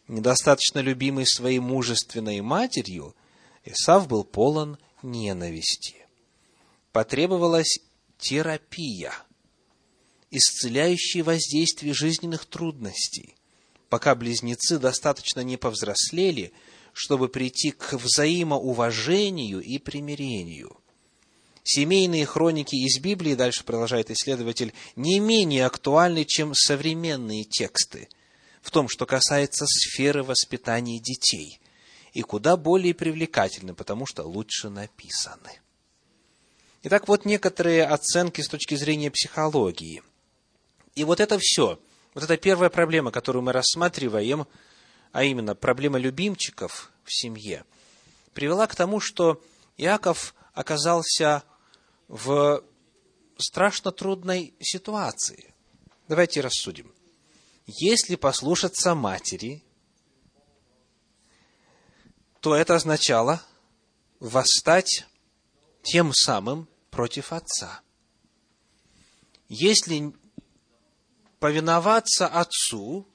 [0.09, 3.15] Недостаточно любимый своей мужественной матерью,
[3.67, 6.07] Исав был полон ненависти.
[6.91, 7.79] Потребовалась
[8.19, 9.13] терапия,
[10.31, 13.37] исцеляющее воздействие жизненных трудностей–
[13.95, 16.53] пока близнецы достаточно не повзрослели,
[16.93, 20.77] чтобы прийти к взаимоуважению и примирению.
[21.63, 28.09] Семейные хроники из Библии, дальше продолжает исследователь, не менее актуальны, чем современные тексты
[28.63, 31.61] в том, что касается сферы воспитания детей,
[32.15, 35.61] и куда более привлекательны, потому что лучше написаны.
[36.85, 40.03] Итак, вот некоторые оценки с точки зрения психологии.
[40.95, 41.79] И вот это все–
[42.15, 44.47] вот это первая проблема, которую мы рассматриваем,
[45.13, 47.65] а именно проблема любимчиков в семье,
[48.33, 49.43] привела к тому, что
[49.77, 51.43] Иаков оказался
[52.07, 52.63] в
[53.37, 55.53] страшно трудной ситуации.
[56.07, 56.93] Давайте рассудим.
[57.67, 59.65] Если послушаться матери,
[62.45, 63.41] то это означало
[64.21, 65.07] восстать
[65.83, 67.81] тем самым против отца.
[69.49, 70.13] Если
[71.39, 73.09] повиноваться отцу,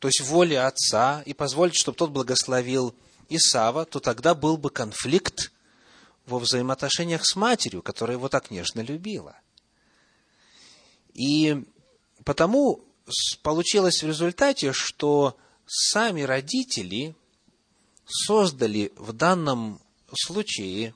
[0.00, 2.92] то есть воле отца, и позволить, чтобы тот благословил
[3.28, 5.52] Исава, то тогда был бы конфликт
[6.26, 9.36] во взаимоотношениях с матерью, которая его так нежно любила.
[11.14, 11.64] И
[12.24, 12.84] потому
[13.42, 17.14] получилось в результате, что сами родители
[18.12, 19.80] создали в данном
[20.14, 20.94] случае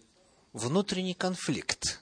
[0.53, 2.01] внутренний конфликт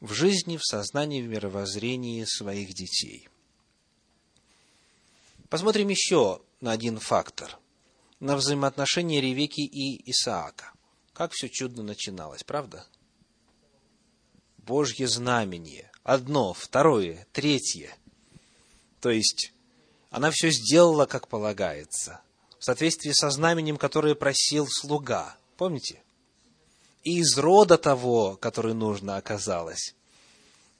[0.00, 3.28] в жизни, в сознании, в мировоззрении своих детей.
[5.48, 7.58] Посмотрим еще на один фактор.
[8.20, 10.72] На взаимоотношения Ревеки и Исаака.
[11.12, 12.86] Как все чудно начиналось, правда?
[14.58, 15.90] Божье знамение.
[16.04, 17.94] Одно, второе, третье.
[19.00, 19.52] То есть,
[20.10, 22.22] она все сделала, как полагается,
[22.62, 25.36] в соответствии со знаменем, которое просил слуга.
[25.56, 26.00] Помните?
[27.02, 29.96] И из рода того, который нужно, оказалось.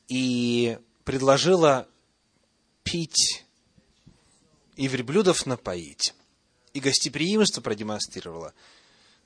[0.06, 1.88] И предложила
[2.84, 3.44] пить
[4.76, 6.14] и верблюдов напоить,
[6.72, 8.54] и гостеприимство продемонстрировала,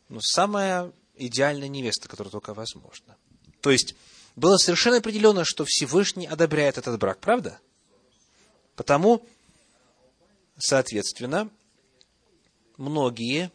[0.08, 3.18] ну, самая идеальная невеста, которая только возможна.
[3.60, 3.94] То есть,
[4.34, 7.60] было совершенно определенно, что Всевышний одобряет этот брак, правда?
[8.76, 9.22] Потому,
[10.56, 11.50] соответственно,
[12.76, 13.50] многие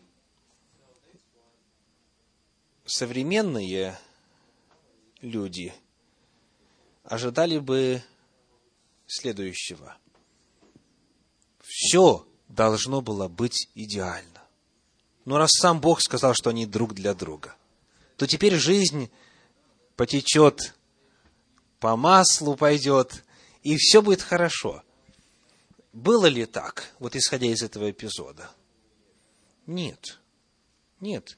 [2.85, 3.97] современные
[5.21, 5.73] люди
[7.03, 8.03] ожидали бы
[9.07, 9.97] следующего
[11.71, 14.41] все должно было быть идеально.
[15.23, 17.55] Но раз сам Бог сказал, что они друг для друга,
[18.17, 19.09] то теперь жизнь
[19.95, 20.75] потечет,
[21.79, 23.23] по маслу пойдет,
[23.63, 24.83] и все будет хорошо.
[25.93, 28.51] Было ли так, вот исходя из этого эпизода?
[29.67, 30.19] Нет.
[30.99, 31.37] Нет.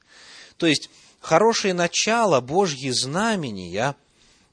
[0.56, 3.96] То есть, хорошее начало, Божьи знамения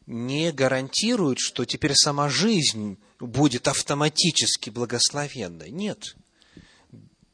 [0.08, 5.70] не гарантируют, что теперь сама жизнь будет автоматически благословенной.
[5.70, 6.16] Нет.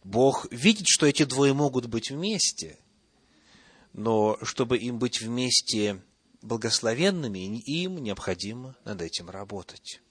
[0.03, 2.77] Бог видит, что эти двое могут быть вместе,
[3.93, 6.01] но чтобы им быть вместе
[6.41, 10.01] благословенными, им необходимо над этим работать.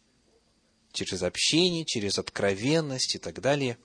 [0.93, 3.79] Через общение, через откровенность и так далее.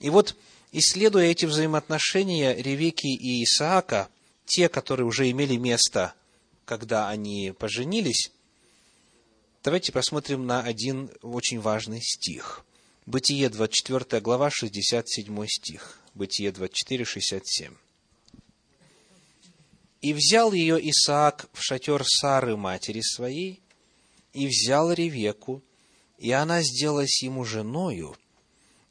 [0.00, 0.36] И вот,
[0.78, 4.08] исследуя эти взаимоотношения Ревеки и Исаака,
[4.44, 6.14] те, которые уже имели место,
[6.64, 8.30] когда они поженились,
[9.66, 12.64] Давайте посмотрим на один очень важный стих.
[13.04, 15.98] Бытие, 24 глава, 67 стих.
[16.14, 17.74] Бытие 24, 67.
[20.02, 23.60] «И взял ее Исаак в шатер Сары, матери своей,
[24.32, 25.64] и взял Ревеку,
[26.18, 28.16] и она сделалась ему женою,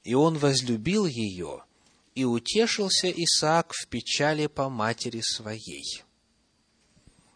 [0.04, 1.64] и он возлюбил ее,
[2.16, 6.04] и утешился Исаак в печали по матери своей».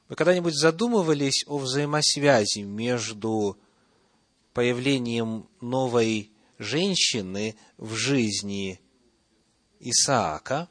[0.10, 3.60] Вы когда-нибудь задумывались о взаимосвязи между
[4.54, 8.82] появлением новой женщины в жизни
[9.80, 10.68] Исаака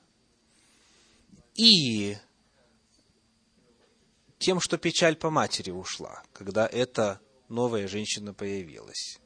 [1.55, 2.17] и
[4.39, 9.19] тем, что печаль по матери ушла, когда эта новая женщина появилась.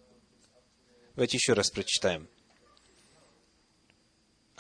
[1.15, 2.29] Давайте еще раз прочитаем.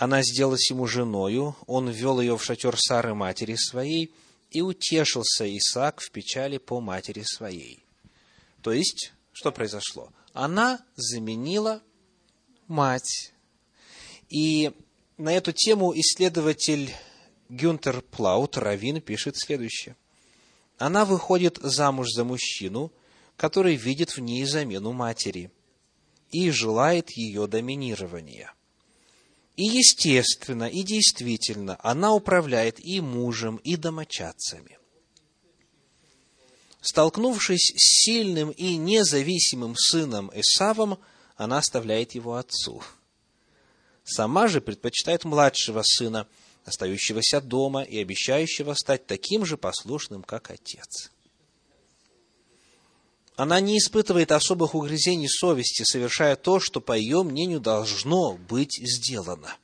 [0.03, 4.13] Она сделалась ему женою, он ввел ее в шатер Сары матери своей,
[4.51, 7.85] и утешился Исаак в печали по матери своей.
[8.63, 10.13] То есть, что произошло?
[10.33, 11.83] Она заменила
[12.67, 13.33] мать.
[14.29, 14.73] И
[15.19, 16.93] на эту тему исследователь
[17.49, 19.95] Гюнтер Плаут, Равин, пишет следующее.
[20.79, 22.91] Она выходит замуж за мужчину,
[23.37, 25.53] который видит в ней замену матери
[26.33, 28.53] и желает ее доминирования.
[29.57, 34.79] И естественно, и действительно, она управляет и мужем, и домочадцами.
[36.81, 40.99] Столкнувшись с сильным и независимым сыном Исавом,
[41.37, 42.83] она оставляет его отцу.
[44.05, 46.27] Сама же предпочитает младшего сына,
[46.65, 51.11] остающегося дома и обещающего стать таким же послушным, как отец.
[53.37, 59.57] Она не испытывает особых угрызений совести, совершая то, что, по ее мнению, должно быть сделано.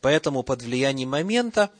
[0.00, 1.70] Поэтому под влиянием момента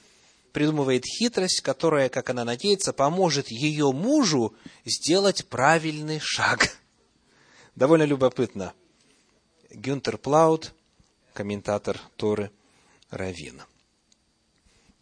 [0.53, 4.55] придумывает хитрость, которая, как она надеется, поможет ее мужу
[4.85, 6.77] сделать правильный шаг.
[7.77, 8.73] Довольно любопытно.
[9.71, 10.73] Гюнтер Плаут,
[11.35, 12.51] комментатор Торы
[13.11, 13.67] Равина.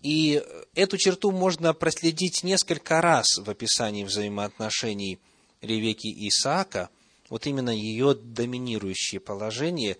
[0.02, 0.42] И
[0.74, 5.18] эту черту можно проследить несколько раз в описании взаимоотношений
[5.64, 6.90] Ревеки и Исаака,
[7.30, 9.96] вот именно ее доминирующее положение,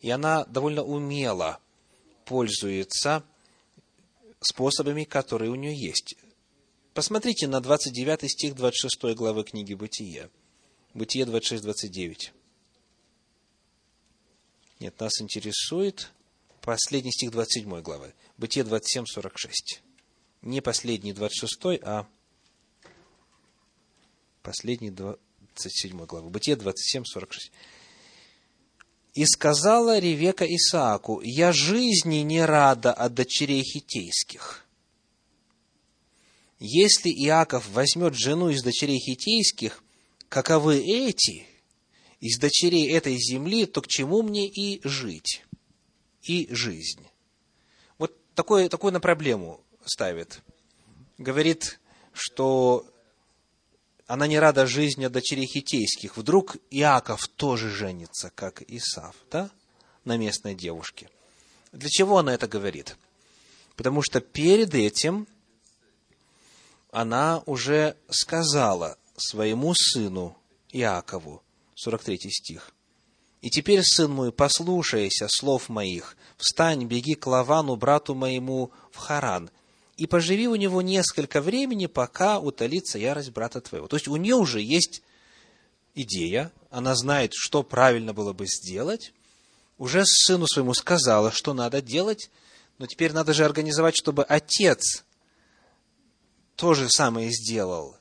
[0.00, 1.60] и она довольно умело
[2.24, 3.24] пользуется
[4.40, 6.14] способами, которые у нее есть.
[6.94, 10.30] Посмотрите на 29 стих 26 главы книги Бытия.
[10.94, 12.30] Бытие 26-29.
[14.80, 16.10] Нет, нас интересует
[16.60, 18.14] последний стих 27 главы.
[18.36, 19.80] Бытие 27-46.
[20.42, 22.06] Не последний 26, а
[24.42, 26.30] последний 27 главы.
[26.30, 27.50] Бытие 27-46.
[29.14, 34.64] «И сказала Ревека Исааку, я жизни не рада от дочерей хитейских.
[36.60, 39.82] Если Иаков возьмет жену из дочерей хитейских,
[40.28, 41.46] каковы эти,
[42.20, 45.44] из дочерей этой земли, то к чему мне и жить,
[46.22, 47.06] и жизнь?
[47.96, 50.42] Вот такое, такое на проблему ставит.
[51.16, 51.78] Говорит,
[52.12, 52.84] что
[54.08, 56.16] она не рада жизни дочерей хитейских.
[56.16, 59.50] Вдруг Иаков тоже женится, как Исав, да,
[60.04, 61.10] на местной девушке.
[61.72, 62.96] Для чего она это говорит?
[63.76, 65.28] Потому что перед этим
[66.90, 70.38] она уже сказала своему сыну
[70.72, 71.42] Иакову,
[71.74, 72.72] 43 стих,
[73.42, 79.50] «И теперь, сын мой, послушайся слов моих, встань, беги к Лавану, брату моему, в Харан,
[79.98, 83.88] и поживи у него несколько времени, пока утолится ярость брата твоего.
[83.88, 85.02] То есть у нее уже есть
[85.94, 89.12] идея, она знает, что правильно было бы сделать,
[89.76, 92.30] уже сыну своему сказала, что надо делать,
[92.78, 95.04] но теперь надо же организовать, чтобы отец
[96.54, 97.96] то же самое сделал,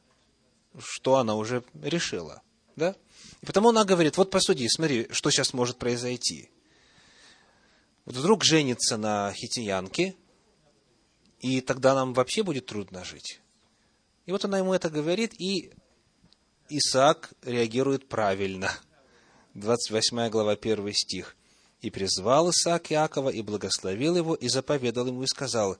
[0.78, 2.44] что она уже решила.
[2.76, 2.96] Да?
[3.42, 6.52] И потому она говорит, вот посуди, смотри, что сейчас может произойти.
[8.06, 10.16] Вот вдруг женится на хитиянке,
[11.40, 13.42] и тогда нам вообще будет трудно жить.
[14.26, 15.72] И вот она ему это говорит, и
[16.70, 18.72] Исаак реагирует правильно.
[19.54, 21.36] 28 глава, 1 стих.
[21.82, 25.78] «И призвал Исаак Иакова, и благословил его, и заповедал ему, и сказал,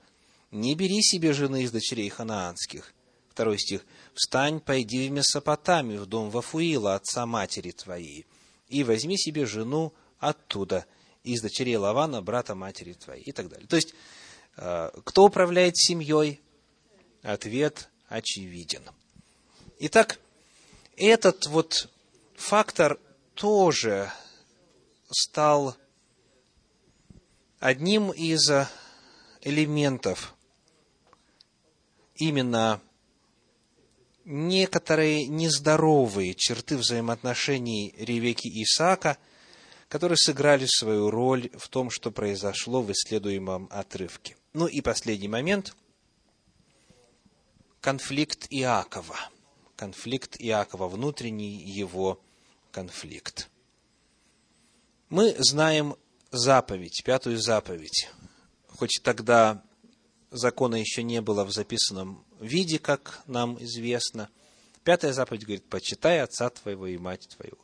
[0.52, 2.94] «Не бери себе жены из дочерей ханаанских».
[3.30, 3.86] Второй стих.
[4.14, 8.26] «Встань, пойди в Месопотамию, в дом Вафуила, отца матери твоей,
[8.70, 10.86] и возьми себе жену оттуда,
[11.24, 13.24] из дочерей Лавана, брата матери твоей».
[13.24, 13.68] И так далее.
[13.68, 13.94] То есть,
[14.58, 16.42] кто управляет семьей?
[17.22, 18.82] Ответ очевиден.
[19.80, 20.20] Итак,
[20.96, 21.90] этот вот
[22.36, 23.00] фактор
[23.36, 24.12] тоже
[25.12, 25.76] стал
[27.60, 28.50] одним из
[29.42, 30.34] элементов
[32.16, 32.82] именно
[34.26, 39.18] некоторые нездоровые черты взаимоотношений Ревеки и Исаака–
[39.90, 44.36] которые сыграли свою роль в том, что произошло в исследуемом отрывке.
[44.58, 45.76] Ну и последний момент–
[47.80, 49.16] конфликт Иакова.
[49.76, 52.20] Конфликт Иакова, внутренний его
[52.72, 53.52] конфликт.
[55.10, 55.96] Мы знаем
[56.32, 58.10] заповедь, пятую заповедь.
[58.68, 59.64] Хоть тогда
[60.32, 64.28] закона еще не было в записанном виде, как нам известно.
[64.84, 67.60] Пятая заповедь говорит, почитай отца твоего и мать твою.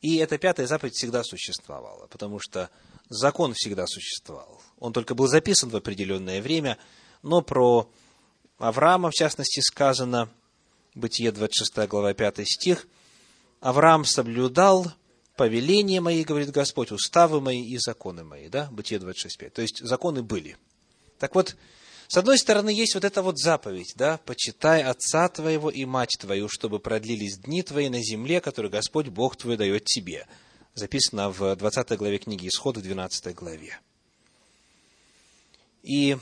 [0.00, 2.70] И эта пятая заповедь всегда существовала, потому что
[3.08, 4.60] закон всегда существовал.
[4.78, 6.78] Он только был записан в определенное время,
[7.22, 7.90] но про
[8.58, 10.28] Авраама, в частности, сказано,
[10.94, 12.86] Бытие 26 глава 5 стих,
[13.60, 14.92] Авраам соблюдал
[15.36, 19.50] повеления мои, говорит Господь, уставы мои и законы мои, да, Бытие 26.5.
[19.50, 20.56] То есть, законы были.
[21.18, 21.56] Так вот,
[22.08, 26.48] с одной стороны, есть вот эта вот заповедь, да, «Почитай отца твоего и мать твою,
[26.48, 30.26] чтобы продлились дни твои на земле, которую Господь Бог твой дает тебе».
[30.78, 33.80] Записано в 20 главе книги Исход, в 12 главе.
[35.82, 36.16] И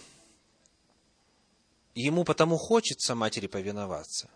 [1.94, 4.30] ему потому хочется матери повиноваться.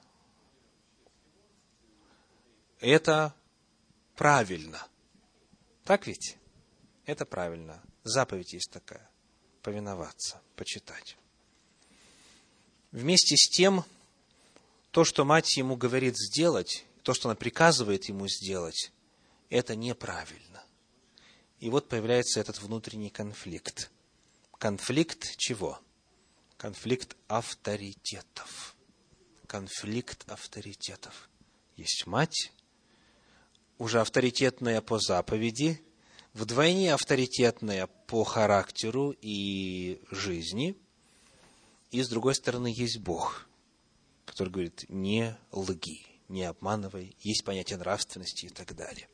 [2.81, 3.35] Это
[4.15, 4.87] правильно.
[5.85, 6.37] Так ведь?
[7.07, 7.83] Это правильно.
[8.05, 9.09] Заповедь есть такая.
[9.63, 11.17] Повиноваться, почитать.
[12.93, 13.87] Вместе с тем,
[14.91, 18.93] то, что мать ему говорит сделать, то, что она приказывает ему сделать,
[19.51, 20.65] это неправильно.
[21.59, 23.91] И вот появляется этот внутренний конфликт.
[24.59, 25.79] Конфликт чего?
[26.57, 28.77] Конфликт авторитетов.
[29.47, 31.29] Конфликт авторитетов.
[31.77, 32.53] Есть мать,
[33.79, 35.83] уже авторитетная по заповеди,
[36.35, 40.77] вдвойне авторитетная по характеру и жизни,
[41.91, 43.49] и с другой стороны есть Бог,
[44.27, 49.09] который говорит, не лги, не обманывай, есть понятие нравственности и так далее.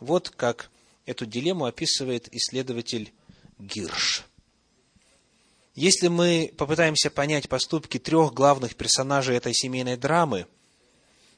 [0.00, 0.70] Вот как
[1.04, 3.12] эту дилемму описывает исследователь
[3.58, 4.24] Гирш.
[5.74, 10.46] Если мы попытаемся понять поступки трех главных персонажей этой семейной драмы,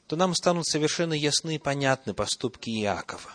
[0.07, 3.31] то нам станут совершенно ясны и понятны поступки Иакова.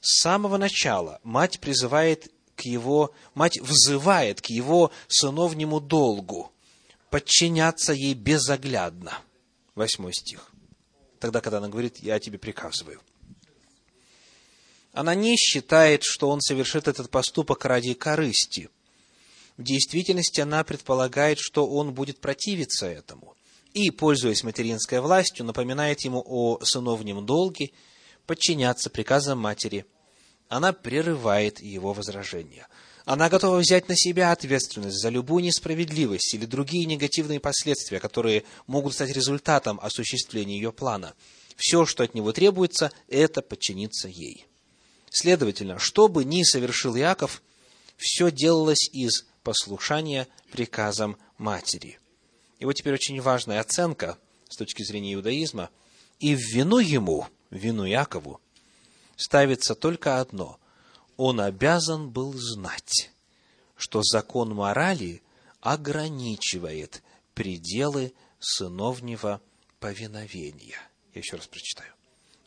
[0.00, 6.52] С самого начала мать призывает к его, мать взывает к его сыновнему долгу
[7.12, 9.18] подчиняться ей безоглядно.
[9.74, 10.50] Восьмой стих.
[11.20, 13.00] Тогда, когда она говорит, я тебе приказываю.
[14.92, 18.68] Она не считает, что он совершит этот поступок ради корысти.
[19.56, 23.34] В действительности она предполагает, что он будет противиться этому
[23.72, 27.70] и, пользуясь материнской властью, напоминает ему о сыновнем долге
[28.26, 29.86] подчиняться приказам матери.
[30.48, 32.68] Она прерывает его возражения.
[33.04, 38.94] Она готова взять на себя ответственность за любую несправедливость или другие негативные последствия, которые могут
[38.94, 41.14] стать результатом осуществления ее плана.
[41.56, 44.46] Все, что от него требуется, это подчиниться ей.
[45.12, 47.42] Следовательно, что бы ни совершил Иаков,
[47.98, 52.00] все делалось из послушания приказам матери.
[52.58, 54.16] И вот теперь очень важная оценка
[54.48, 55.68] с точки зрения иудаизма.
[56.18, 58.40] И в вину ему, в вину Якову,
[59.16, 60.58] ставится только одно.
[61.18, 63.10] Он обязан был знать,
[63.76, 65.20] что закон морали
[65.60, 67.02] ограничивает
[67.34, 69.42] пределы сыновнего
[69.78, 70.80] повиновения.
[71.12, 71.92] Я еще раз прочитаю.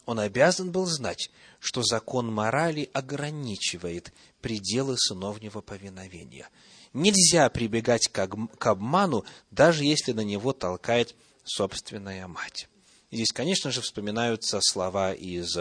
[0.05, 1.30] Он обязан был знать,
[1.66, 6.49] что закон морали ограничивает пределы сыновнего повиновения–
[6.95, 11.13] Нельзя прибегать к обману, даже если на него толкает
[11.43, 12.70] собственная мать.
[13.11, 15.57] Здесь, конечно же, вспоминаются слова из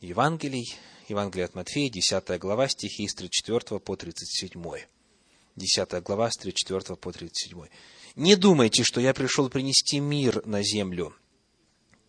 [0.00, 0.64] Евангелий,
[1.08, 4.52] Евангелие от Матфея, 10 глава, стихи с 34 по 37.
[5.56, 7.66] 10 глава, с 34 по 37.
[8.16, 11.14] «Не думайте, что я пришел принести мир на землю.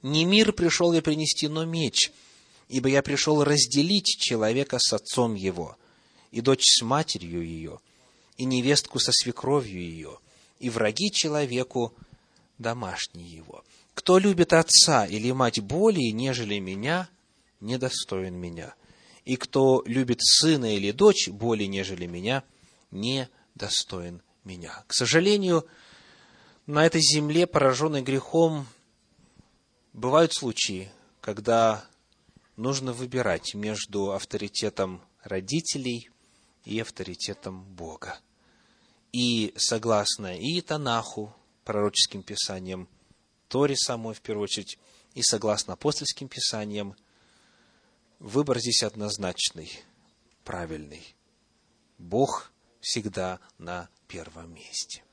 [0.03, 2.13] Не мир пришел я принести, но меч,
[2.69, 5.75] ибо я пришел разделить человека с отцом его,
[6.31, 7.79] и дочь с матерью ее,
[8.37, 10.17] и невестку со свекровью ее,
[10.59, 11.93] и враги человеку
[12.59, 13.63] домашние его.
[13.95, 17.09] Кто любит отца или мать более, нежели меня,
[17.59, 18.75] недостоин меня.
[19.25, 22.43] И кто любит сына или дочь более, нежели меня,
[22.91, 24.83] недостоин меня.
[24.87, 25.65] К сожалению,
[26.65, 28.67] на этой земле, пораженной грехом,
[29.93, 31.88] бывают случаи, когда
[32.59, 36.09] нужно выбирать между авторитетом родителей
[36.65, 38.19] и авторитетом Бога
[39.13, 41.33] и согласно и Танаху,
[41.63, 42.87] пророческим писаниям,
[43.47, 44.77] Торе самой, в первую очередь,
[45.15, 46.95] и согласно апостольским писаниям,
[48.19, 49.71] выбор здесь однозначный,
[50.43, 51.15] правильный.
[51.97, 52.51] Бог
[52.81, 55.03] всегда на первом месте.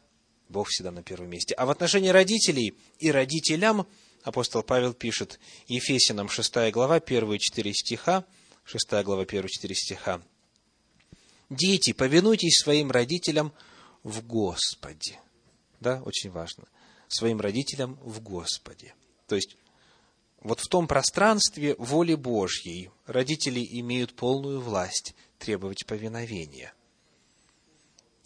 [0.49, 1.55] Бог всегда на первом месте.
[1.55, 3.87] А в отношении родителей и родителям
[4.27, 8.24] апостол Павел пишет Ефесянам 6 глава, первые четыре стиха,
[8.64, 10.20] 6 глава, первые четыре стиха.
[11.49, 13.53] «Дети, повинуйтесь своим родителям
[14.03, 15.20] в Господе.
[15.79, 16.64] Да, очень важно.
[17.07, 18.95] Своим родителям в Господе.
[19.29, 19.57] То есть,
[20.41, 26.74] вот в том пространстве воли Божьей родители имеют полную власть требовать повиновения.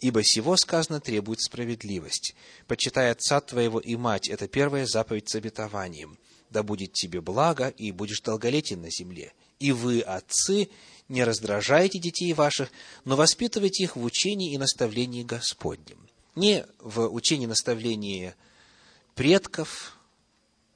[0.01, 2.35] Ибо сего сказано требует справедливость.
[2.67, 6.17] Почитай отца твоего и мать, это первая заповедь с обетованием.
[6.49, 9.31] Да будет тебе благо, и будешь долголетен на земле.
[9.59, 10.69] И вы, отцы,
[11.07, 12.71] не раздражайте детей ваших,
[13.05, 16.09] но воспитывайте их в учении и наставлении Господнем.
[16.35, 18.33] Не в учении и наставлении
[19.13, 19.97] предков,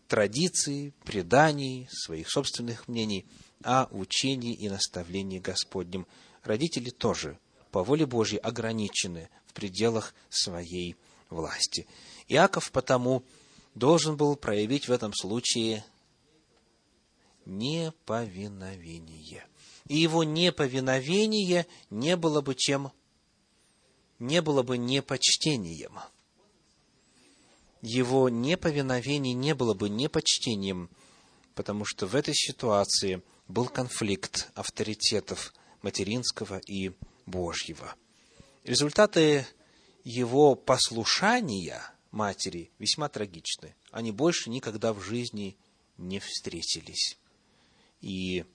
[0.08, 3.26] традиций, преданий, своих собственных мнений,
[3.64, 6.06] а учении и наставлении Господнем.
[6.44, 7.40] Родители тоже
[7.76, 10.96] по воле Божьей ограничены в пределах своей
[11.30, 11.86] власти.
[12.30, 13.22] Иаков потому
[13.74, 15.84] должен был проявить в этом случае
[17.46, 19.46] неповиновение.
[19.88, 22.94] И его неповиновение не было бы чем?
[24.20, 26.00] Не было бы непочтением.
[27.82, 30.90] Его неповиновение не было бы непочтением,
[31.56, 36.94] потому что в этой ситуации был конфликт авторитетов материнского и
[37.26, 37.96] Божьего.
[38.64, 39.48] Результаты
[40.04, 43.76] его послушания матери весьма трагичны.
[43.92, 45.58] Они больше никогда в жизни
[45.98, 47.18] не встретились.
[48.02, 48.46] И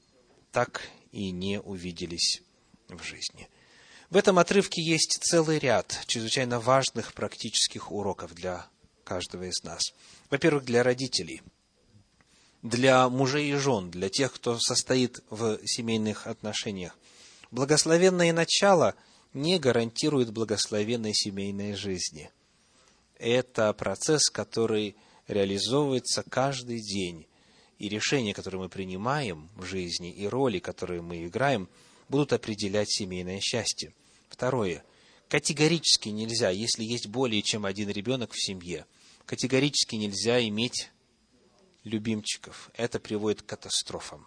[0.52, 2.42] так и не увиделись
[2.88, 3.48] в жизни.
[4.10, 8.66] В этом отрывке есть целый ряд чрезвычайно важных практических уроков для
[9.04, 9.82] каждого из нас.
[10.30, 11.42] Во-первых, для родителей,
[12.62, 16.98] для мужей и жен, для тех, кто состоит в семейных отношениях.
[17.50, 18.94] Благословенное начало
[19.32, 22.30] не гарантирует благословенной семейной жизни.
[23.18, 24.96] Это процесс, который
[25.26, 27.26] реализовывается каждый день
[27.78, 31.68] и решения, которые мы принимаем в жизни, и роли, которые мы играем,
[32.08, 33.94] будут определять семейное счастье.
[34.28, 34.84] Второе.
[35.28, 38.86] Категорически нельзя, если есть более чем один ребенок в семье,
[39.26, 40.90] категорически нельзя иметь
[41.84, 42.70] любимчиков.
[42.74, 44.26] Это приводит к катастрофам.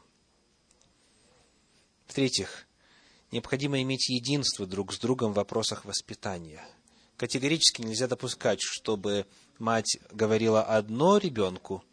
[2.07, 2.65] В-третьих,
[3.33, 6.63] необходимо иметь единство друг с другом в вопросах воспитания.
[7.17, 9.25] Категорически нельзя допускать, чтобы
[9.59, 11.83] мать говорила одно ребенку,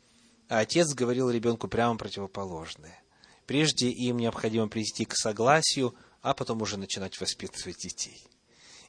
[0.48, 3.02] а отец говорил ребенку прямо противоположное.
[3.46, 8.22] Прежде им необходимо прийти к согласию, а потом уже начинать воспитывать детей.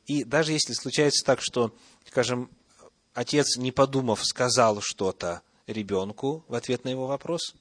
[0.05, 1.73] И даже если случается так, что,
[2.05, 2.49] скажем,
[3.13, 7.55] отец, не подумав, сказал что-то ребенку в ответ на его вопрос,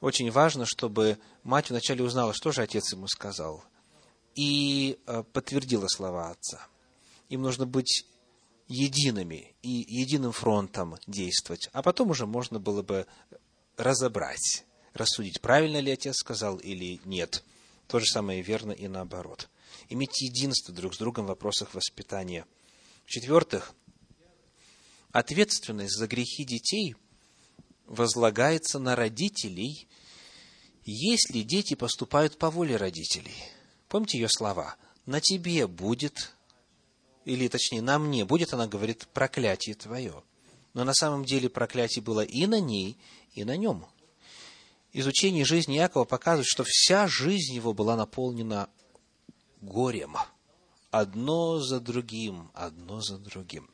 [0.00, 3.62] очень важно, чтобы мать вначале узнала, что же отец ему сказал,
[4.34, 6.66] и э, подтвердила слова отца.
[7.28, 8.04] Им нужно быть
[8.68, 11.68] едиными и единым фронтом действовать.
[11.72, 13.06] А потом уже можно было бы
[13.76, 14.64] разобрать,
[14.94, 17.44] рассудить, правильно ли отец сказал или нет.
[17.88, 19.48] То же самое верно и наоборот.
[19.88, 22.46] Иметь единство друг с другом в вопросах воспитания.
[23.06, 23.74] В-четвертых,
[25.10, 26.94] ответственность за грехи детей
[27.86, 29.88] возлагается на родителей,
[30.84, 33.34] если дети поступают по воле родителей.
[33.90, 34.76] Помните ее слова?
[35.04, 36.32] «На тебе будет
[37.24, 40.22] или точнее на мне, будет она, говорит, проклятие твое.
[40.74, 42.96] Но на самом деле проклятие было и на ней,
[43.34, 43.86] и на нем.
[44.92, 48.68] Изучение жизни Якова показывает, что вся жизнь его была наполнена
[49.60, 50.16] горем.
[50.90, 53.68] Одно за другим, одно за другим.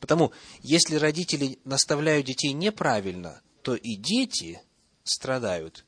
[0.00, 0.32] Потому,
[0.62, 4.60] если родители наставляют детей неправильно, то и дети
[5.04, 5.84] страдают,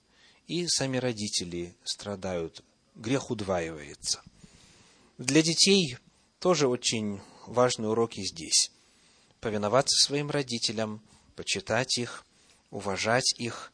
[0.46, 2.62] и сами родители страдают.
[2.94, 4.22] Грех удваивается.
[5.18, 5.98] Для детей
[6.38, 8.70] тоже очень важные уроки здесь.
[9.40, 11.02] Повиноваться своим родителям,
[11.34, 12.24] почитать их,
[12.70, 13.72] уважать их,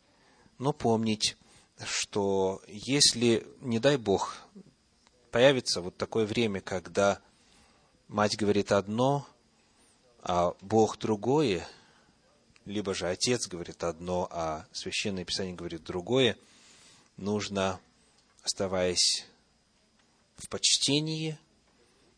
[0.59, 1.37] но помнить,
[1.85, 4.37] что если, не дай Бог,
[5.31, 7.21] появится вот такое время, когда
[8.09, 9.27] мать говорит одно,
[10.23, 11.67] а Бог другое,
[12.65, 16.37] либо же отец говорит одно, а священное писание говорит другое,
[17.17, 17.81] нужно,
[18.49, 19.27] оставаясь
[20.37, 21.39] в почтении,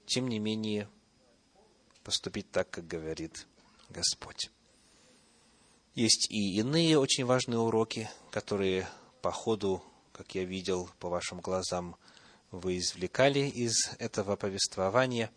[0.07, 0.89] тем не менее
[2.05, 3.49] поступить так, как говорит
[3.89, 4.49] Господь.
[5.97, 8.89] Есть и иные очень важные уроки, которые
[9.23, 11.97] по ходу, как я видел по вашим глазам,
[12.53, 15.33] вы извлекали из этого повествования.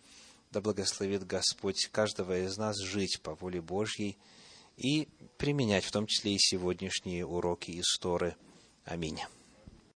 [0.52, 4.16] Да благословит Господь каждого из нас жить по воле Божьей
[4.78, 5.08] и
[5.40, 8.36] применять в том числе и сегодняшние уроки истории.
[8.86, 9.20] Аминь.